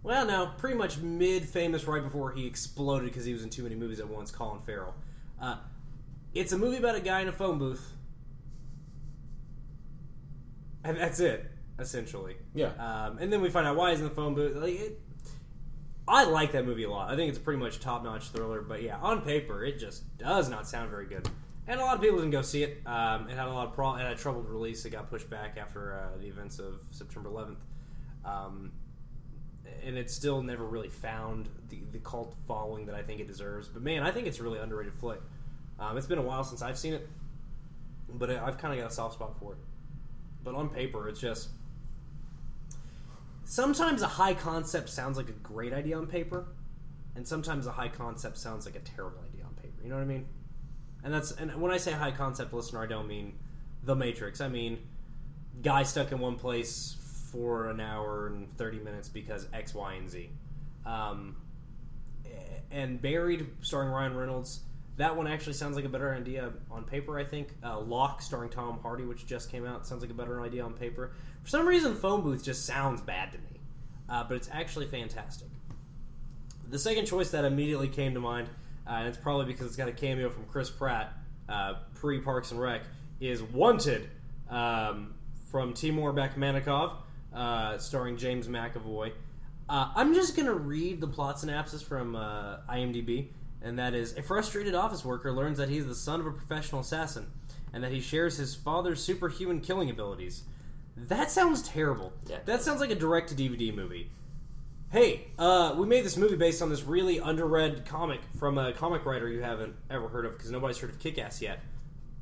[0.05, 3.65] Well, no, pretty much mid famous right before he exploded because he was in too
[3.65, 4.95] many movies at once, Colin Farrell.
[5.41, 5.57] Uh,
[6.33, 7.92] it's a movie about a guy in a phone booth.
[10.85, 12.37] And that's it, essentially.
[12.55, 12.73] Yeah.
[12.79, 14.57] Um, and then we find out why he's in the phone booth.
[14.57, 15.01] Like, it,
[16.07, 17.11] I like that movie a lot.
[17.11, 18.61] I think it's pretty much top notch thriller.
[18.63, 21.29] But yeah, on paper, it just does not sound very good.
[21.69, 22.83] And a lot of people didn't go see it.
[22.87, 24.85] Um, it had a lot of pro- it had a troubled release.
[24.85, 27.57] It got pushed back after uh, the events of September 11th.
[28.25, 28.73] Um,
[29.85, 33.69] and it still never really found the, the cult following that I think it deserves.
[33.69, 35.21] But man, I think it's a really underrated flick.
[35.79, 37.09] Um, it's been a while since I've seen it,
[38.09, 39.59] but I've kind of got a soft spot for it.
[40.45, 41.51] But on paper, it's just
[43.45, 46.47] sometimes a high concept sounds like a great idea on paper,
[47.15, 49.83] and sometimes a high concept sounds like a terrible idea on paper.
[49.83, 50.27] You know what I mean?
[51.05, 53.35] And that's and when I say high concept listener, I don't mean
[53.85, 54.41] The Matrix.
[54.41, 54.79] I mean
[55.61, 56.97] guy stuck in one place
[57.31, 60.31] for an hour and thirty minutes because X, Y, and Z.
[60.87, 61.37] Um,
[62.71, 64.61] and Buried, starring Ryan Reynolds.
[64.97, 67.49] That one actually sounds like a better idea on paper, I think.
[67.65, 70.75] Uh, Locke, starring Tom Hardy, which just came out, sounds like a better idea on
[70.75, 71.13] paper.
[71.43, 73.61] For some reason, Phone Booth just sounds bad to me,
[74.09, 75.49] uh, but it's actually fantastic.
[76.69, 78.49] The second choice that immediately came to mind,
[78.87, 81.15] uh, and it's probably because it's got a cameo from Chris Pratt,
[81.49, 82.83] uh, pre Parks and Rec,
[83.19, 84.11] is Wanted
[84.51, 85.15] um,
[85.51, 86.97] from Timur Bekmambetov,
[87.35, 89.13] uh, starring James McAvoy.
[89.69, 93.29] Uh, I'm just going to read the plot synopsis from IMDb,
[93.65, 96.81] and that is a frustrated office worker learns that he's the son of a professional
[96.81, 97.27] assassin,
[97.73, 100.43] and that he shares his father's superhuman killing abilities.
[100.97, 102.13] That sounds terrible.
[102.45, 104.11] That sounds like a direct to DVD movie.
[104.91, 109.07] Hey, uh, we made this movie based on this really underread comic from a comic
[109.07, 111.61] writer you haven't ever heard of because nobody's heard of Kick Ass yet.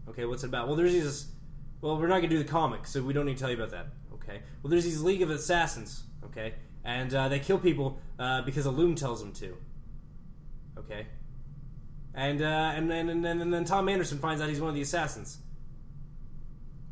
[0.09, 0.68] Okay, what's it about?
[0.68, 1.26] Well, there's these.
[1.80, 3.57] Well, we're not going to do the comic, so we don't need to tell you
[3.57, 3.86] about that.
[4.14, 4.41] Okay.
[4.62, 6.05] Well, there's these League of Assassins.
[6.26, 6.55] Okay.
[6.84, 9.57] And uh, they kill people uh, because a loom tells them to.
[10.78, 11.07] Okay.
[12.15, 14.83] And, uh, and, and, and, and then Tom Anderson finds out he's one of the
[14.83, 15.39] assassins.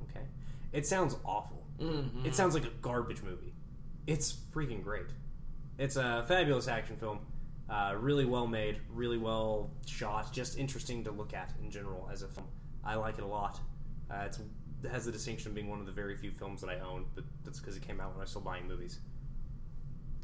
[0.04, 0.24] Okay.
[0.72, 1.66] It sounds awful.
[1.80, 2.24] Mhm.
[2.24, 3.52] It sounds like a garbage movie.
[4.06, 5.06] It's freaking great.
[5.78, 7.20] It's a fabulous action film.
[7.68, 12.22] Uh, really well made, really well shot, just interesting to look at in general as
[12.22, 12.46] a film.
[12.82, 13.60] I like it a lot.
[14.10, 14.38] Uh, it's,
[14.82, 17.04] it has the distinction of being one of the very few films that I own,
[17.14, 19.00] but that's because it came out when I was still buying movies.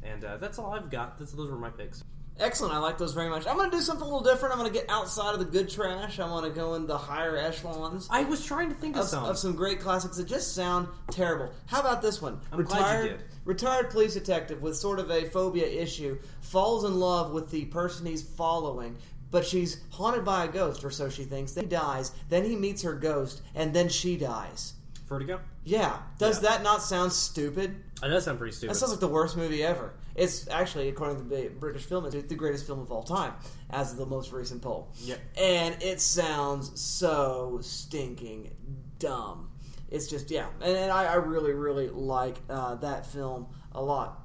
[0.03, 1.19] And uh, that's all I've got.
[1.19, 2.03] That's, those were my picks.
[2.37, 2.73] Excellent.
[2.73, 3.47] I like those very much.
[3.47, 4.53] I'm going to do something a little different.
[4.53, 6.19] I'm going to get outside of the good trash.
[6.19, 8.07] I want to go in the higher echelons.
[8.11, 9.23] I was trying to think of some.
[9.23, 11.53] of some great classics that just sound terrible.
[11.67, 12.41] How about this one?
[12.51, 13.23] I'm did.
[13.45, 18.05] Retired police detective with sort of a phobia issue falls in love with the person
[18.05, 18.97] he's following,
[19.31, 21.53] but she's haunted by a ghost, or so she thinks.
[21.53, 22.11] Then he dies.
[22.27, 24.73] Then he meets her ghost, and then she dies.
[25.07, 25.39] Vertigo?
[25.65, 25.97] Yeah.
[26.19, 27.75] Does that not sound stupid?
[28.01, 28.73] That does sound pretty stupid.
[28.73, 29.93] That sounds like the worst movie ever.
[30.15, 33.33] It's actually, according to the British Film Institute, the greatest film of all time,
[33.69, 34.89] as of the most recent poll.
[35.01, 35.19] Yep.
[35.37, 38.51] And it sounds so stinking
[38.99, 39.49] dumb.
[39.89, 44.21] it's just yeah, and, and I, I really really like uh, that film a lot.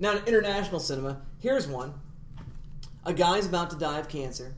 [0.00, 1.94] Now, in international cinema, here's one.
[3.04, 4.54] A guy's about to die of cancer,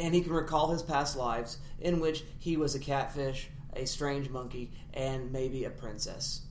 [0.00, 4.28] and he can recall his past lives in which he was a catfish, a strange
[4.28, 6.42] monkey, and maybe a princess.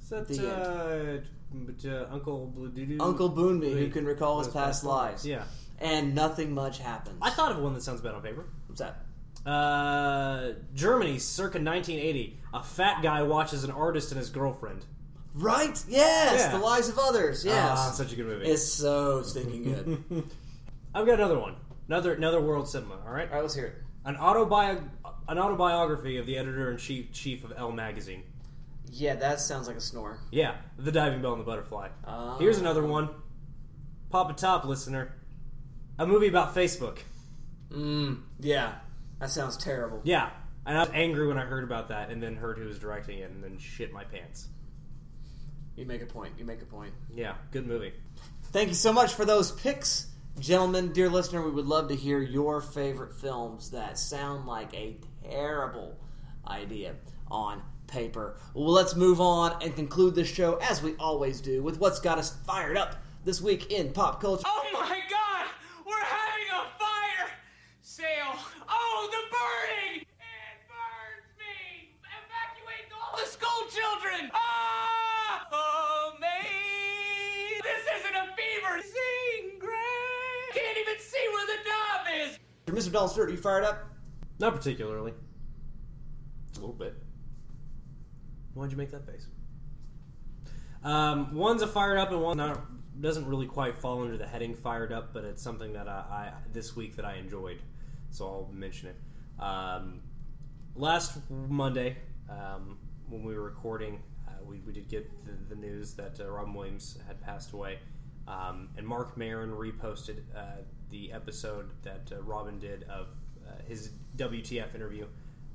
[0.00, 1.20] Is that The uh,
[1.54, 5.26] but, uh, Uncle Blue Uncle Boonmee, who can recall his those past lives.
[5.26, 5.44] Yeah.
[5.80, 7.18] And nothing much happens.
[7.20, 8.46] I thought of one that sounds bad on paper.
[8.66, 9.04] What's that?
[9.44, 12.38] Uh, Germany, circa 1980.
[12.54, 14.84] A fat guy watches an artist and his girlfriend.
[15.34, 15.82] Right?
[15.88, 16.40] Yes!
[16.40, 16.52] Yeah.
[16.52, 17.44] The Lives of Others.
[17.44, 17.78] Yes.
[17.78, 18.46] Ah, such a good movie.
[18.46, 20.24] It's so stinking good.
[20.94, 21.56] I've got another one.
[21.88, 23.00] Another another world cinema.
[23.04, 23.28] All right.
[23.28, 23.74] All right, let's hear it.
[24.04, 24.82] An autobi-
[25.28, 28.22] an autobiography of the editor in chief chief of Elle magazine.
[28.90, 30.18] yeah, that sounds like a snore.
[30.30, 31.88] Yeah, the diving bell and the butterfly.
[32.04, 32.36] Ah.
[32.38, 33.08] Here's another one.
[34.10, 35.14] Pop a top, listener.
[35.98, 36.98] A movie about Facebook.
[37.70, 38.74] Mm, yeah.
[39.20, 40.00] That sounds terrible.
[40.04, 40.30] Yeah,
[40.66, 43.20] and I was angry when I heard about that, and then heard who was directing
[43.20, 44.48] it, and then shit my pants.
[45.76, 46.34] You make a point.
[46.38, 46.92] You make a point.
[47.14, 47.92] Yeah, good movie.
[48.50, 50.08] Thank you so much for those picks.
[50.38, 54.96] Gentlemen, dear listener, we would love to hear your favorite films that sound like a
[55.30, 55.96] terrible
[56.48, 56.94] idea
[57.30, 58.36] on paper.
[58.54, 62.18] Well, let's move on and conclude this show, as we always do, with what's got
[62.18, 64.42] us fired up this week in pop culture.
[64.46, 65.46] Oh my god!
[65.86, 67.30] We're having a fire
[67.82, 68.34] sale!
[68.68, 70.00] Oh, the burning!
[70.00, 71.94] It burns me!
[72.02, 74.30] Evacuate all the school children!
[74.34, 74.51] Ah!
[82.76, 82.88] Is!
[82.88, 82.92] Mr.
[82.92, 83.88] Dalton Stewart, are you fired up?
[84.38, 85.12] Not particularly.
[86.56, 86.94] A little bit.
[88.54, 89.26] Why'd you make that face?
[90.84, 92.60] Um, one's a fired up, and one not
[93.00, 96.32] doesn't really quite fall under the heading fired up, but it's something that I, I
[96.52, 97.62] this week that I enjoyed,
[98.10, 99.42] so I'll mention it.
[99.42, 100.02] Um,
[100.74, 101.96] last Monday,
[102.28, 106.30] um, when we were recording, uh, we, we did get the, the news that uh,
[106.30, 107.78] Robin Williams had passed away,
[108.28, 110.62] um, and Marc Maron reposted uh,
[110.92, 113.08] the episode that uh, Robin did of
[113.44, 115.06] uh, his WTF interview.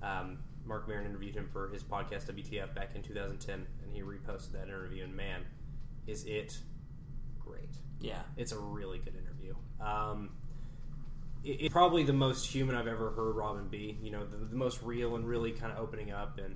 [0.01, 4.51] Um, Marc Maron interviewed him for his podcast WTF back in 2010, and he reposted
[4.51, 5.05] that interview.
[5.05, 5.41] And man,
[6.07, 6.57] is it
[7.39, 7.69] great!
[8.01, 8.21] Yeah.
[8.35, 9.55] It's a really good interview.
[9.79, 10.31] Um,
[11.43, 13.97] it, it's probably the most human I've ever heard Robin be.
[14.01, 16.55] You know, the, the most real and really kind of opening up and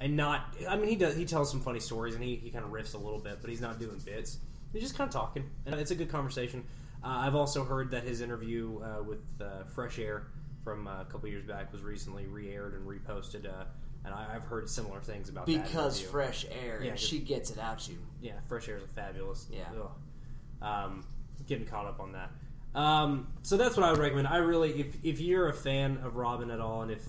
[0.00, 0.54] and not.
[0.68, 1.16] I mean, he does.
[1.16, 3.48] He tells some funny stories and he, he kind of riffs a little bit, but
[3.48, 4.38] he's not doing bits.
[4.72, 6.64] He's just kind of talking, and it's a good conversation.
[7.06, 10.26] Uh, I've also heard that his interview uh, with uh, Fresh Air
[10.64, 13.64] from uh, a couple years back was recently re-aired and reposted, uh,
[14.04, 17.60] and I, I've heard similar things about that Because fresh air, Yeah, she gets it
[17.60, 17.98] out you.
[18.20, 19.46] yeah, Fresh Air is a fabulous.
[19.52, 19.66] Yeah.
[20.60, 21.06] Um,
[21.46, 22.30] getting caught up on that.
[22.74, 24.26] Um, so that's what I would recommend.
[24.26, 27.06] I really, if if you're a fan of Robin at all, and if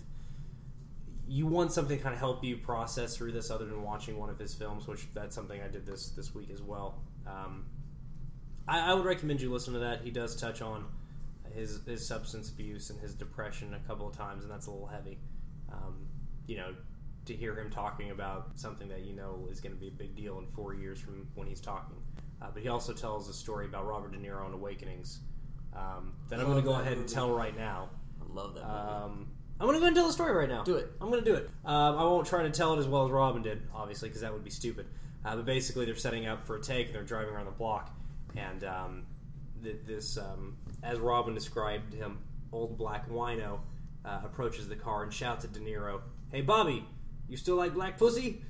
[1.28, 4.30] you want something to kind of help you process through this, other than watching one
[4.30, 7.02] of his films, which that's something I did this this week as well.
[7.26, 7.66] Um,
[8.68, 10.02] I, I would recommend you listen to that.
[10.02, 10.86] He does touch on
[11.54, 14.88] his his substance abuse and his depression a couple of times, and that's a little
[14.88, 15.18] heavy.
[15.72, 16.08] Um,
[16.46, 16.74] you know,
[17.26, 20.16] to hear him talking about something that you know is going to be a big
[20.16, 21.98] deal in four years from when he's talking.
[22.42, 25.20] Uh, but he also tells a story about Robert De Niro and Awakenings
[25.76, 27.90] um, that I'm going to go ahead and tell right now.
[28.22, 28.80] I love that movie.
[28.80, 29.28] Um,
[29.60, 30.64] I'm going to go ahead and tell the story right now.
[30.64, 30.92] Do it.
[31.02, 31.50] I'm going to do it.
[31.66, 34.32] Um, I won't try to tell it as well as Robin did, obviously, because that
[34.32, 34.86] would be stupid.
[35.26, 37.92] Uh, but basically, they're setting up for a take, and they're driving around the block,
[38.38, 39.04] and um,
[39.64, 42.20] th- this, um, as Robin described him,
[42.52, 43.60] old black wino
[44.06, 46.86] uh, approaches the car and shouts at De Niro, "Hey, Bobby,
[47.28, 48.42] you still like black pussy?"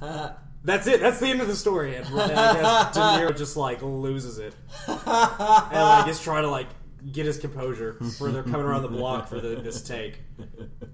[0.62, 1.00] That's it.
[1.00, 1.96] That's the end of the story.
[1.96, 4.54] And, I guess De Niro just like loses it,
[4.86, 6.68] and like is trying to like
[7.12, 10.18] get his composure for they're coming around the block for the, this take.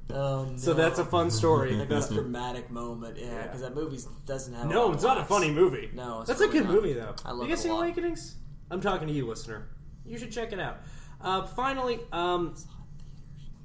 [0.09, 0.57] Oh, no.
[0.57, 1.75] So that's a fun story.
[1.77, 4.67] Like a dramatic moment, yeah, because that movie doesn't have.
[4.69, 5.91] No, lot it's of not a funny movie.
[5.95, 6.75] No, it's that's really a good not.
[6.75, 7.15] movie though.
[7.25, 7.83] I love you it guys a seen lot.
[7.83, 8.37] Awakenings?
[8.71, 9.69] I'm talking to you, listener.
[10.05, 10.79] You should check it out.
[11.21, 12.55] Uh, finally, um,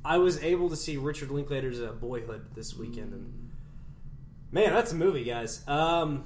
[0.04, 3.52] I was able to see Richard Linklater's uh, Boyhood this weekend, and
[4.52, 5.64] man, that's a movie, guys.
[5.68, 6.24] Um,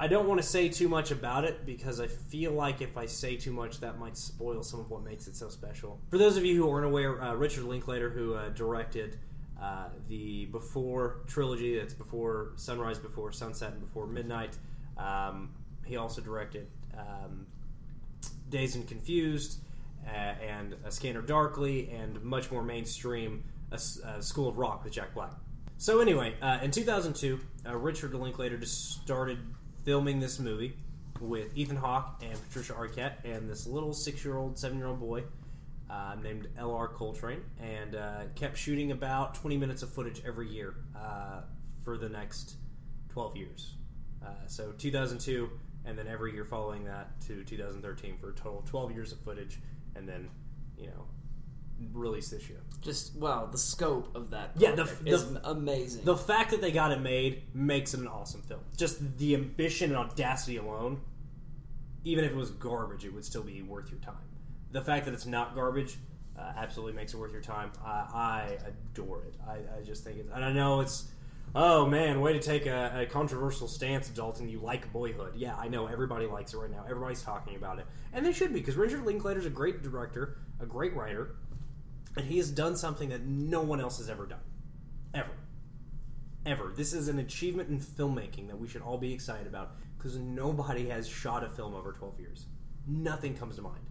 [0.00, 3.06] I don't want to say too much about it because I feel like if I
[3.06, 6.00] say too much, that might spoil some of what makes it so special.
[6.08, 9.18] For those of you who aren't aware, uh, Richard Linklater, who uh, directed
[9.60, 14.56] uh, the Before trilogy, that's before Sunrise, before Sunset, and before Midnight,
[14.96, 15.50] um,
[15.84, 17.46] he also directed um,
[18.50, 19.58] Dazed and Confused
[20.06, 23.42] uh, and A Scanner Darkly, and much more mainstream,
[23.72, 25.32] A, A School of Rock with Jack Black.
[25.76, 29.38] So anyway, uh, in 2002, uh, Richard Linklater just started
[29.88, 30.76] filming this movie
[31.18, 35.24] with Ethan Hawke and Patricia Arquette and this little six-year-old, seven-year-old boy
[35.88, 40.74] uh, named Ellar Coltrane, and uh, kept shooting about 20 minutes of footage every year
[40.94, 41.40] uh,
[41.84, 42.56] for the next
[43.14, 43.76] 12 years.
[44.22, 45.48] Uh, so 2002,
[45.86, 49.18] and then every year following that to 2013 for a total of 12 years of
[49.20, 49.58] footage,
[49.96, 50.28] and then,
[50.76, 51.06] you know,
[51.92, 52.60] release this year.
[52.80, 54.52] Just wow, the scope of that.
[54.56, 56.04] Yeah, the, is amazing.
[56.04, 58.60] The fact that they got it made makes it an awesome film.
[58.76, 61.00] Just the ambition and audacity alone,
[62.04, 64.14] even if it was garbage, it would still be worth your time.
[64.70, 65.96] The fact that it's not garbage
[66.38, 67.72] uh, absolutely makes it worth your time.
[67.84, 69.34] I, I adore it.
[69.48, 71.08] I, I just think it's, and I know it's.
[71.54, 74.50] Oh man, way to take a, a controversial stance, Dalton.
[74.50, 75.34] You like Boyhood.
[75.34, 76.84] Yeah, I know everybody likes it right now.
[76.84, 77.86] Everybody's talking about it.
[78.12, 81.36] And they should be, because Richard Linklater's a great director, a great writer,
[82.16, 84.40] and he has done something that no one else has ever done.
[85.14, 85.30] Ever.
[86.46, 86.72] Ever.
[86.76, 90.88] This is an achievement in filmmaking that we should all be excited about, because nobody
[90.88, 92.46] has shot a film over 12 years.
[92.86, 93.84] Nothing comes to mind.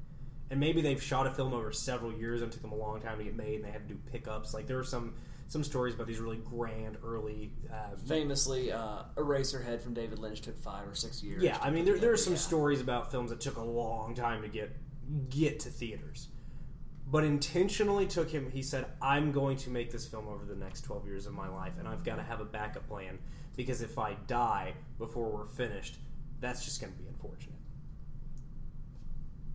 [0.49, 3.01] And maybe they've shot a film over several years and it took them a long
[3.01, 4.53] time to get made, and they had to do pickups.
[4.53, 5.13] Like, there are some
[5.47, 10.59] some stories about these really grand early uh, Famously, uh, Eraserhead from David Lynch took
[10.59, 11.41] five or six years.
[11.41, 12.39] yeah, I mean, there, there are some yeah.
[12.39, 14.75] stories about films that took a long time to get
[15.29, 16.27] get to theaters,
[17.09, 18.51] but intentionally took him.
[18.51, 21.47] He said, "I'm going to make this film over the next 12 years of my
[21.47, 23.17] life, and I've got to have a backup plan
[23.55, 25.97] because if I die before we're finished,
[26.39, 27.53] that's just going to be unfortunate."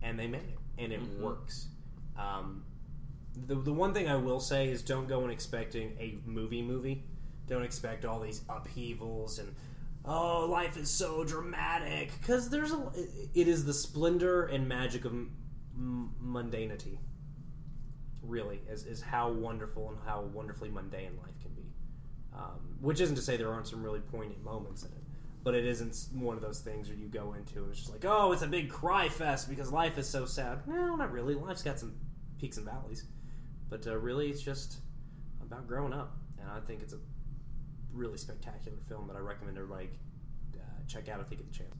[0.01, 1.23] And they made it, and it Mm-hmm.
[1.23, 1.67] works.
[2.17, 2.63] Um,
[3.47, 7.03] the the one thing I will say is don't go in expecting a movie movie.
[7.47, 9.53] Don't expect all these upheavals and
[10.05, 12.91] oh, life is so dramatic because there's a
[13.33, 16.97] it is the splendor and magic of m- mundanity.
[18.23, 21.65] Really, is is how wonderful and how wonderfully mundane life can be.
[22.33, 25.03] Um, which isn't to say there aren't some really poignant moments in it,
[25.43, 28.05] but it isn't one of those things where you go into and it's just like,
[28.05, 30.65] oh, it's a big cry fest because life is so sad.
[30.67, 31.35] No, not really.
[31.35, 31.93] Life's got some
[32.39, 33.05] peaks and valleys,
[33.69, 34.77] but uh, really, it's just
[35.41, 36.99] about growing up, and I think it's a
[37.93, 39.89] really spectacular film that I recommend everybody
[40.55, 41.75] uh, check out if they get the chance.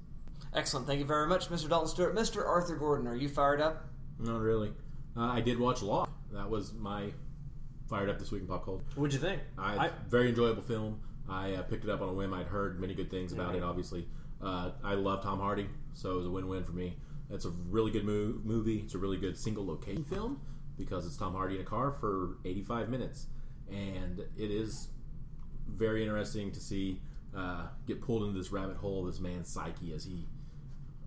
[0.53, 0.85] Excellent.
[0.85, 1.67] Thank you very much, Mr.
[1.69, 2.15] Dalton Stewart.
[2.15, 2.45] Mr.
[2.45, 3.85] Arthur Gordon, are you fired up?
[4.19, 4.71] Not really.
[5.17, 6.07] Uh, I did watch Law.
[6.33, 7.11] That was my
[7.89, 8.83] fired up this week in pop culture.
[8.95, 9.41] What'd you think?
[9.57, 10.99] I, I- very enjoyable film.
[11.29, 12.33] I uh, picked it up on a whim.
[12.33, 13.57] I'd heard many good things about Mhm.
[13.57, 13.63] it.
[13.63, 14.07] Obviously,
[14.41, 16.97] uh, I love Tom Hardy, so it was a win-win for me.
[17.29, 18.79] It's a really good mo- movie.
[18.79, 20.41] It's a really good single location film
[20.77, 23.27] because it's Tom Hardy in a car for 85 minutes,
[23.71, 24.89] and it is
[25.67, 27.01] very interesting to see
[27.35, 30.27] uh, get pulled into this rabbit hole of this man's psyche as he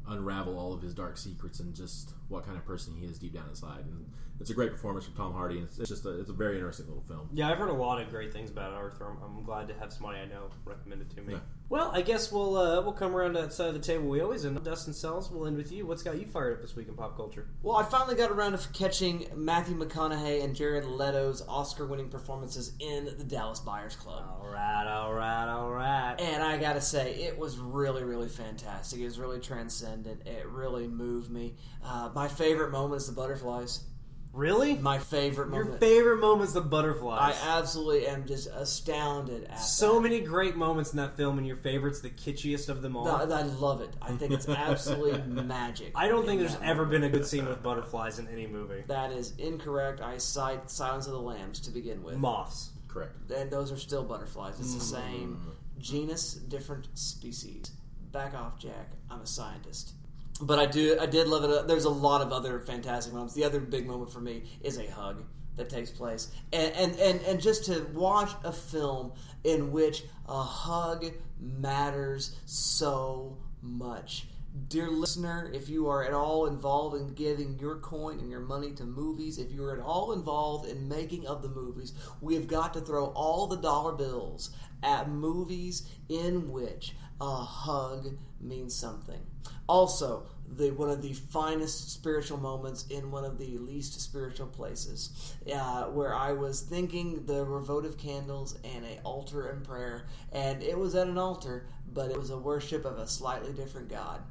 [0.08, 3.34] unravel all of his dark secrets and just what kind of person he is deep
[3.34, 3.84] down inside.
[3.84, 4.06] And
[4.38, 5.58] it's a great performance from Tom Hardy.
[5.58, 7.30] And it's, it's just a, it's a very interesting little film.
[7.32, 9.06] Yeah, I've heard a lot of great things about it, Arthur.
[9.06, 11.34] I'm, I'm glad to have somebody I know recommend it to me.
[11.34, 11.40] Yeah.
[11.68, 14.20] Well, I guess we'll uh, we'll come around to that side of the table we
[14.20, 14.62] always end.
[14.62, 15.84] Dustin Sells, we'll end with you.
[15.84, 17.48] What's got you fired up this week in pop culture?
[17.62, 23.06] Well, I finally got around to catching Matthew McConaughey and Jared Leto's Oscar-winning performances in
[23.18, 24.24] the Dallas Buyers Club.
[24.40, 26.14] All right, all right, all right.
[26.20, 29.00] And I gotta say, it was really, really fantastic.
[29.00, 30.26] It was really transcendent.
[30.26, 31.54] It really moved me.
[31.84, 33.84] Uh, my favorite moment is the butterflies.
[34.32, 34.74] Really?
[34.74, 36.48] My favorite Your favorite moment.
[36.48, 37.34] is the butterflies.
[37.42, 40.00] I absolutely am just astounded at so that.
[40.02, 43.08] many great moments in that film, and your favorite's the kitschiest of them all.
[43.08, 43.94] I, I love it.
[44.02, 45.92] I think it's absolutely magic.
[45.94, 46.90] I don't think there's ever moment.
[46.90, 48.84] been a good scene with butterflies in any movie.
[48.88, 50.02] That is incorrect.
[50.02, 52.16] I cite Silence of the Lambs to begin with.
[52.18, 52.72] Moths.
[52.88, 53.30] Correct.
[53.30, 54.58] and those are still butterflies.
[54.60, 55.02] It's the Mm.
[55.02, 57.72] same genus, different species.
[58.12, 58.90] Back off, Jack.
[59.10, 59.92] I'm a scientist.
[60.40, 61.50] But I do, I did love it.
[61.50, 63.34] Uh, there's a lot of other fantastic moments.
[63.34, 65.24] The other big moment for me is a hug
[65.56, 69.12] that takes place, and and and, and just to watch a film
[69.44, 71.06] in which a hug
[71.40, 74.26] matters so much.
[74.68, 78.72] Dear listener, if you are at all involved in giving your coin and your money
[78.72, 82.46] to movies, if you are at all involved in making of the movies, we have
[82.46, 89.20] got to throw all the dollar bills at movies in which a hug means something.
[89.68, 95.34] Also, the one of the finest spiritual moments in one of the least spiritual places,
[95.52, 100.78] uh, where I was thinking the votive candles and a altar and prayer, and it
[100.78, 104.22] was at an altar, but it was a worship of a slightly different God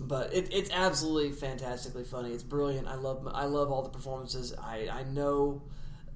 [0.00, 2.32] but it, it's absolutely fantastically funny.
[2.32, 2.88] It's brilliant.
[2.88, 4.54] I love I love all the performances.
[4.58, 5.62] I, I know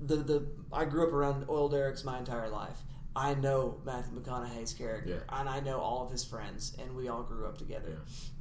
[0.01, 2.79] the the I grew up around oil derricks my entire life.
[3.17, 5.41] I know Matthew McConaughey's character, Yeah.
[5.41, 7.97] and I know all of his friends, and we all grew up together.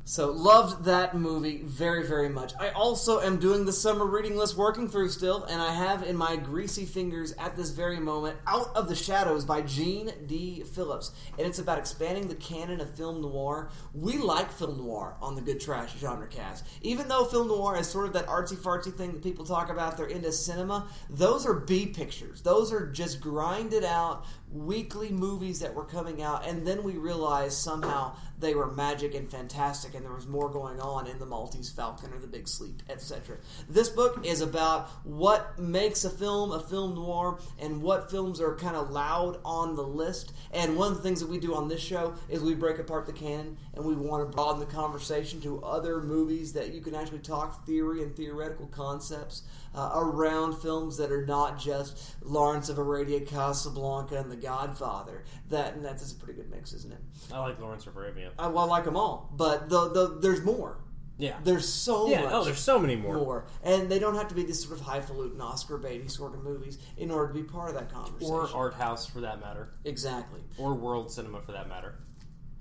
[0.07, 2.53] So loved that movie very, very much.
[2.59, 6.15] I also am doing the summer reading list working through still, and I have in
[6.15, 10.61] my greasy fingers at this very moment Out of the Shadows by Gene D.
[10.61, 11.11] Phillips.
[11.39, 13.71] And it's about expanding the canon of film noir.
[13.95, 16.67] We like film noir on the Good Trash genre cast.
[16.83, 19.97] Even though film noir is sort of that artsy fartsy thing that people talk about,
[19.97, 22.43] they're into cinema, those are B pictures.
[22.43, 27.57] Those are just grinded out weekly movies that were coming out, and then we realized
[27.57, 31.69] somehow they were magic and fantastic, and there was more going on in the Maltese
[31.69, 33.37] Falcon or the Big Sleep, etc.
[33.69, 38.55] This book is about what makes a film a film noir and what films are
[38.55, 40.33] kind of loud on the list.
[40.51, 43.05] And one of the things that we do on this show is we break apart
[43.05, 46.95] the canon and we want to broaden the conversation to other movies that you can
[46.95, 49.43] actually talk theory and theoretical concepts
[49.75, 55.23] uh, around films that are not just Lawrence of Arabia, Casablanca, and The Godfather.
[55.49, 56.99] That and that's a pretty good mix, isn't it?
[57.31, 58.31] I like Lawrence of Arabia.
[58.39, 60.79] I, well, I like them all, but the, the there's more.
[61.17, 61.37] Yeah.
[61.43, 62.33] There's so Yeah, much.
[62.33, 63.15] oh, there's so many more.
[63.15, 66.43] More, and they don't have to be this sort of highfalutin Oscar baity sort of
[66.43, 68.33] movies in order to be part of that conversation.
[68.33, 69.69] Or art house for that matter.
[69.85, 70.41] Exactly.
[70.57, 71.95] Or world cinema for that matter.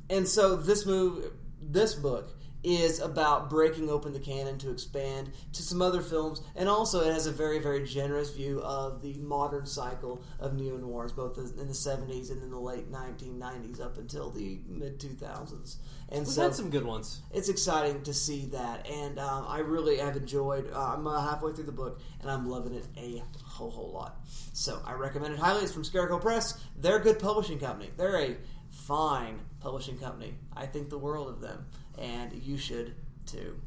[0.08, 2.30] And so this move, this book
[2.64, 7.12] is about breaking open the canon to expand to some other films, and also it
[7.12, 11.68] has a very, very generous view of the modern cycle of neo noirs, both in
[11.68, 15.76] the '70s and in the late 1990s up until the mid 2000s.
[16.08, 17.22] And We've so had some good ones.
[17.32, 20.70] It's exciting to see that, and um, I really have enjoyed.
[20.72, 24.20] Uh, I'm uh, halfway through the book, and I'm loving it a whole whole lot.
[24.52, 25.62] So I recommend it highly.
[25.62, 26.58] It's from Scarecrow Press.
[26.76, 27.90] They're a good publishing company.
[27.96, 28.36] They're a
[28.70, 30.34] fine publishing company.
[30.54, 31.66] I think the world of them,
[31.98, 32.94] and you should
[33.26, 33.60] too.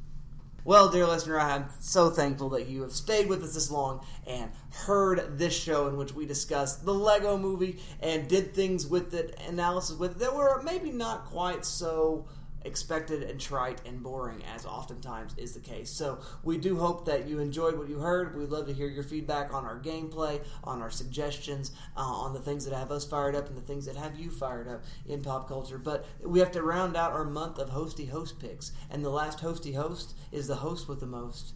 [0.67, 4.51] Well, dear listener, I'm so thankful that you have stayed with us this long and
[4.71, 9.39] heard this show in which we discussed the Lego movie and did things with it,
[9.47, 12.25] analysis with it that were maybe not quite so
[12.65, 15.89] expected and trite and boring as oftentimes is the case.
[15.89, 18.37] So we do hope that you enjoyed what you heard.
[18.37, 22.39] We'd love to hear your feedback on our gameplay, on our suggestions, uh, on the
[22.39, 25.21] things that have us fired up and the things that have you fired up in
[25.21, 25.77] pop culture.
[25.77, 29.39] But we have to round out our month of hosty host picks, and the last
[29.39, 31.53] hosty host is the host with the most.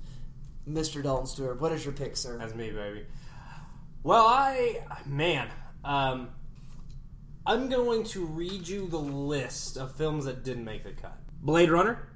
[0.69, 1.01] Mr.
[1.01, 2.37] Dalton Stewart, what is your pick, sir?
[2.37, 3.05] That's me, baby.
[4.03, 5.49] Well, I man,
[5.83, 6.29] um,
[7.45, 11.17] I'm going to read you the list of films that didn't make the cut.
[11.41, 12.07] Blade Runner,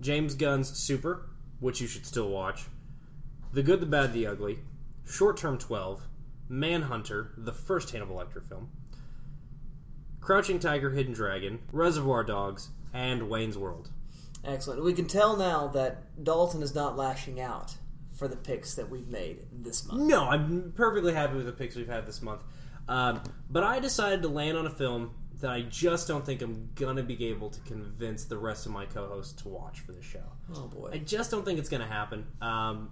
[0.00, 1.28] James Gunn's Super,
[1.58, 2.64] which you should still watch,
[3.52, 4.60] The Good, the Bad, the Ugly,
[5.06, 6.02] Short Term 12,
[6.48, 8.70] Manhunter, the first Hannibal Lecter film,
[10.20, 13.90] Crouching Tiger, Hidden Dragon, Reservoir Dogs, and Wayne's World.
[14.44, 14.82] Excellent.
[14.82, 17.74] We can tell now that Dalton is not lashing out
[18.14, 20.00] for the picks that we've made this month.
[20.02, 22.42] No, I'm perfectly happy with the picks we've had this month.
[22.88, 26.68] Um, but I decided to land on a film that I just don't think I'm
[26.74, 30.24] gonna be able to convince the rest of my co-hosts to watch for the show.
[30.54, 30.90] Oh boy.
[30.92, 32.26] I just don't think it's gonna happen.
[32.42, 32.90] Um,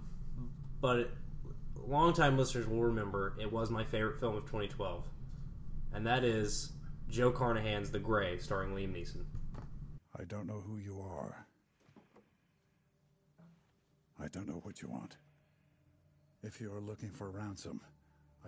[0.81, 1.11] but
[1.75, 5.05] longtime listeners will remember it was my favorite film of 2012,
[5.93, 6.71] and that is
[7.09, 9.25] Joe Carnahan's The Grey, starring Liam Neeson.
[10.19, 11.45] I don't know who you are.
[14.21, 15.17] I don't know what you want.
[16.43, 17.81] If you are looking for ransom,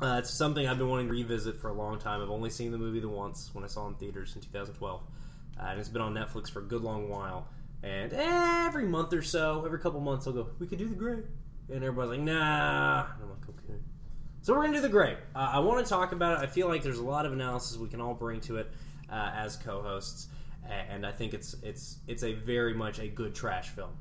[0.00, 2.22] Uh, it's something I've been wanting to revisit for a long time.
[2.22, 5.02] I've only seen the movie the once when I saw it in theaters in 2012,
[5.58, 7.48] uh, and it's been on Netflix for a good long while.
[7.82, 11.22] And every month or so, every couple months, I'll go, "We could do the Grey,"
[11.68, 13.78] and everybody's like, "Nah." And I'm like, "Okay."
[14.42, 15.18] So we're gonna do the Grey.
[15.34, 16.44] Uh, I want to talk about it.
[16.44, 18.70] I feel like there's a lot of analysis we can all bring to it
[19.10, 20.28] uh, as co-hosts,
[20.68, 23.92] and I think it's it's it's a very much a good trash film.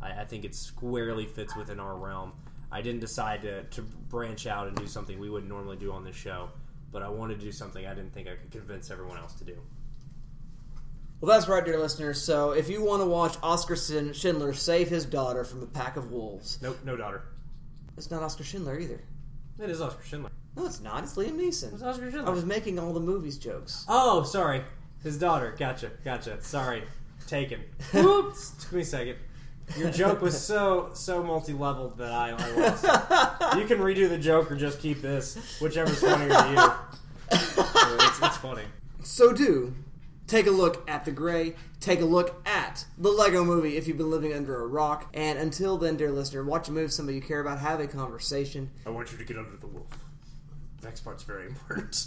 [0.00, 2.32] I, I think it squarely fits within our realm.
[2.70, 6.04] I didn't decide to, to branch out and do something we wouldn't normally do on
[6.04, 6.50] this show,
[6.92, 9.44] but I wanted to do something I didn't think I could convince everyone else to
[9.44, 9.56] do.
[11.20, 12.20] Well, that's right, dear listeners.
[12.20, 16.12] So, if you want to watch Oskar Schindler save his daughter from a pack of
[16.12, 17.22] wolves, no, no daughter.
[17.96, 19.00] It's not Oskar Schindler either.
[19.58, 20.30] It is Oskar Schindler.
[20.54, 21.02] No, it's not.
[21.02, 21.72] It's Liam Neeson.
[21.72, 22.28] It's Oskar Schindler.
[22.28, 23.86] I was making all the movies jokes.
[23.88, 24.62] Oh, sorry.
[25.02, 25.54] His daughter.
[25.58, 25.90] Gotcha.
[26.04, 26.42] Gotcha.
[26.42, 26.82] Sorry.
[27.26, 27.60] Taken.
[27.94, 28.50] Whoops.
[28.62, 29.16] Took me a second.
[29.76, 32.84] Your joke was so so multi-leveled that I, I lost.
[32.84, 33.58] it.
[33.60, 36.50] You can redo the joke or just keep this, whichever's funnier to
[37.30, 37.36] you.
[37.38, 37.62] So
[38.00, 38.62] it's, it's funny.
[39.02, 39.74] So do
[40.26, 41.54] Take a look at The Grey.
[41.78, 45.08] Take a look at the Lego movie if you've been living under a rock.
[45.14, 48.70] And until then, dear listener, watch a movie somebody you care about, have a conversation.
[48.84, 49.86] I want you to get under the wolf.
[50.80, 52.06] The next part's very important.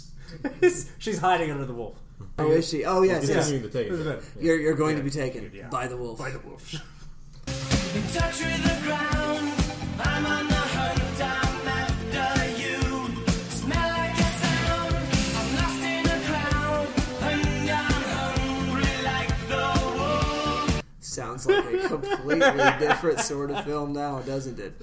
[0.98, 1.96] She's hiding under the wolf.
[2.38, 2.84] Oh, is she?
[2.84, 3.48] Oh, yes, yes.
[3.48, 4.22] continuing to take it.
[4.36, 4.42] Yeah.
[4.42, 5.68] You're, you're going to be taken Yeah.
[5.68, 6.18] by the wolf.
[6.18, 6.74] By the wolf.
[21.00, 22.38] Sounds like a completely
[22.78, 24.74] different sort of film now, doesn't it?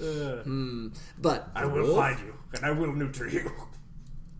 [0.44, 0.90] Hmm.
[1.18, 3.50] But I will find you, and I will neuter you.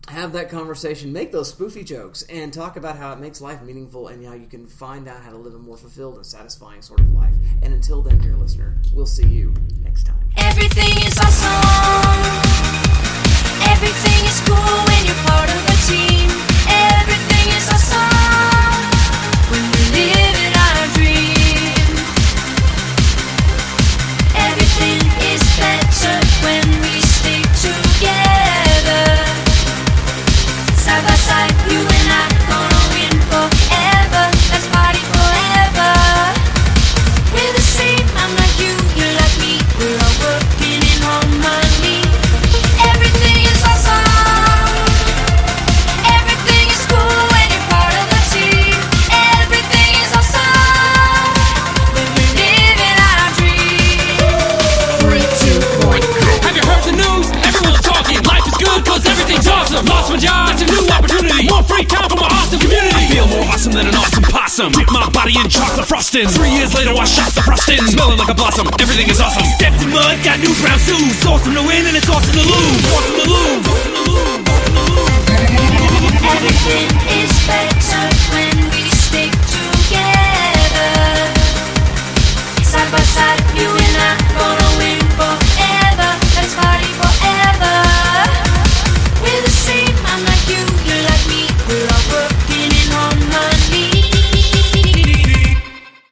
[0.08, 4.08] Have that conversation, make those spoofy jokes, and talk about how it makes life meaningful
[4.08, 7.00] and how you can find out how to live a more fulfilled and satisfying sort
[7.00, 7.34] of life.
[7.62, 9.52] And until then, dear listener, we'll see you
[9.82, 10.30] next time.
[10.36, 12.48] Everything is awesome.
[13.70, 14.87] Everything is cool
[63.58, 64.70] awesome than an awesome possum.
[64.70, 66.28] Dip my body in chocolate frosting.
[66.28, 67.82] Three years later, I shot the frosting.
[67.90, 68.68] Smelling like a blossom.
[68.78, 69.42] Everything is awesome.
[69.58, 71.26] Stepped in mud, got new brown shoes.
[71.26, 72.86] Awesome to win and it's awesome to lose.
[72.94, 73.66] Awesome to lose.
[73.66, 74.38] Awesome to lose.
[76.22, 76.86] Everything
[77.18, 80.94] is better when we stick together.
[82.62, 83.88] Side by side, you and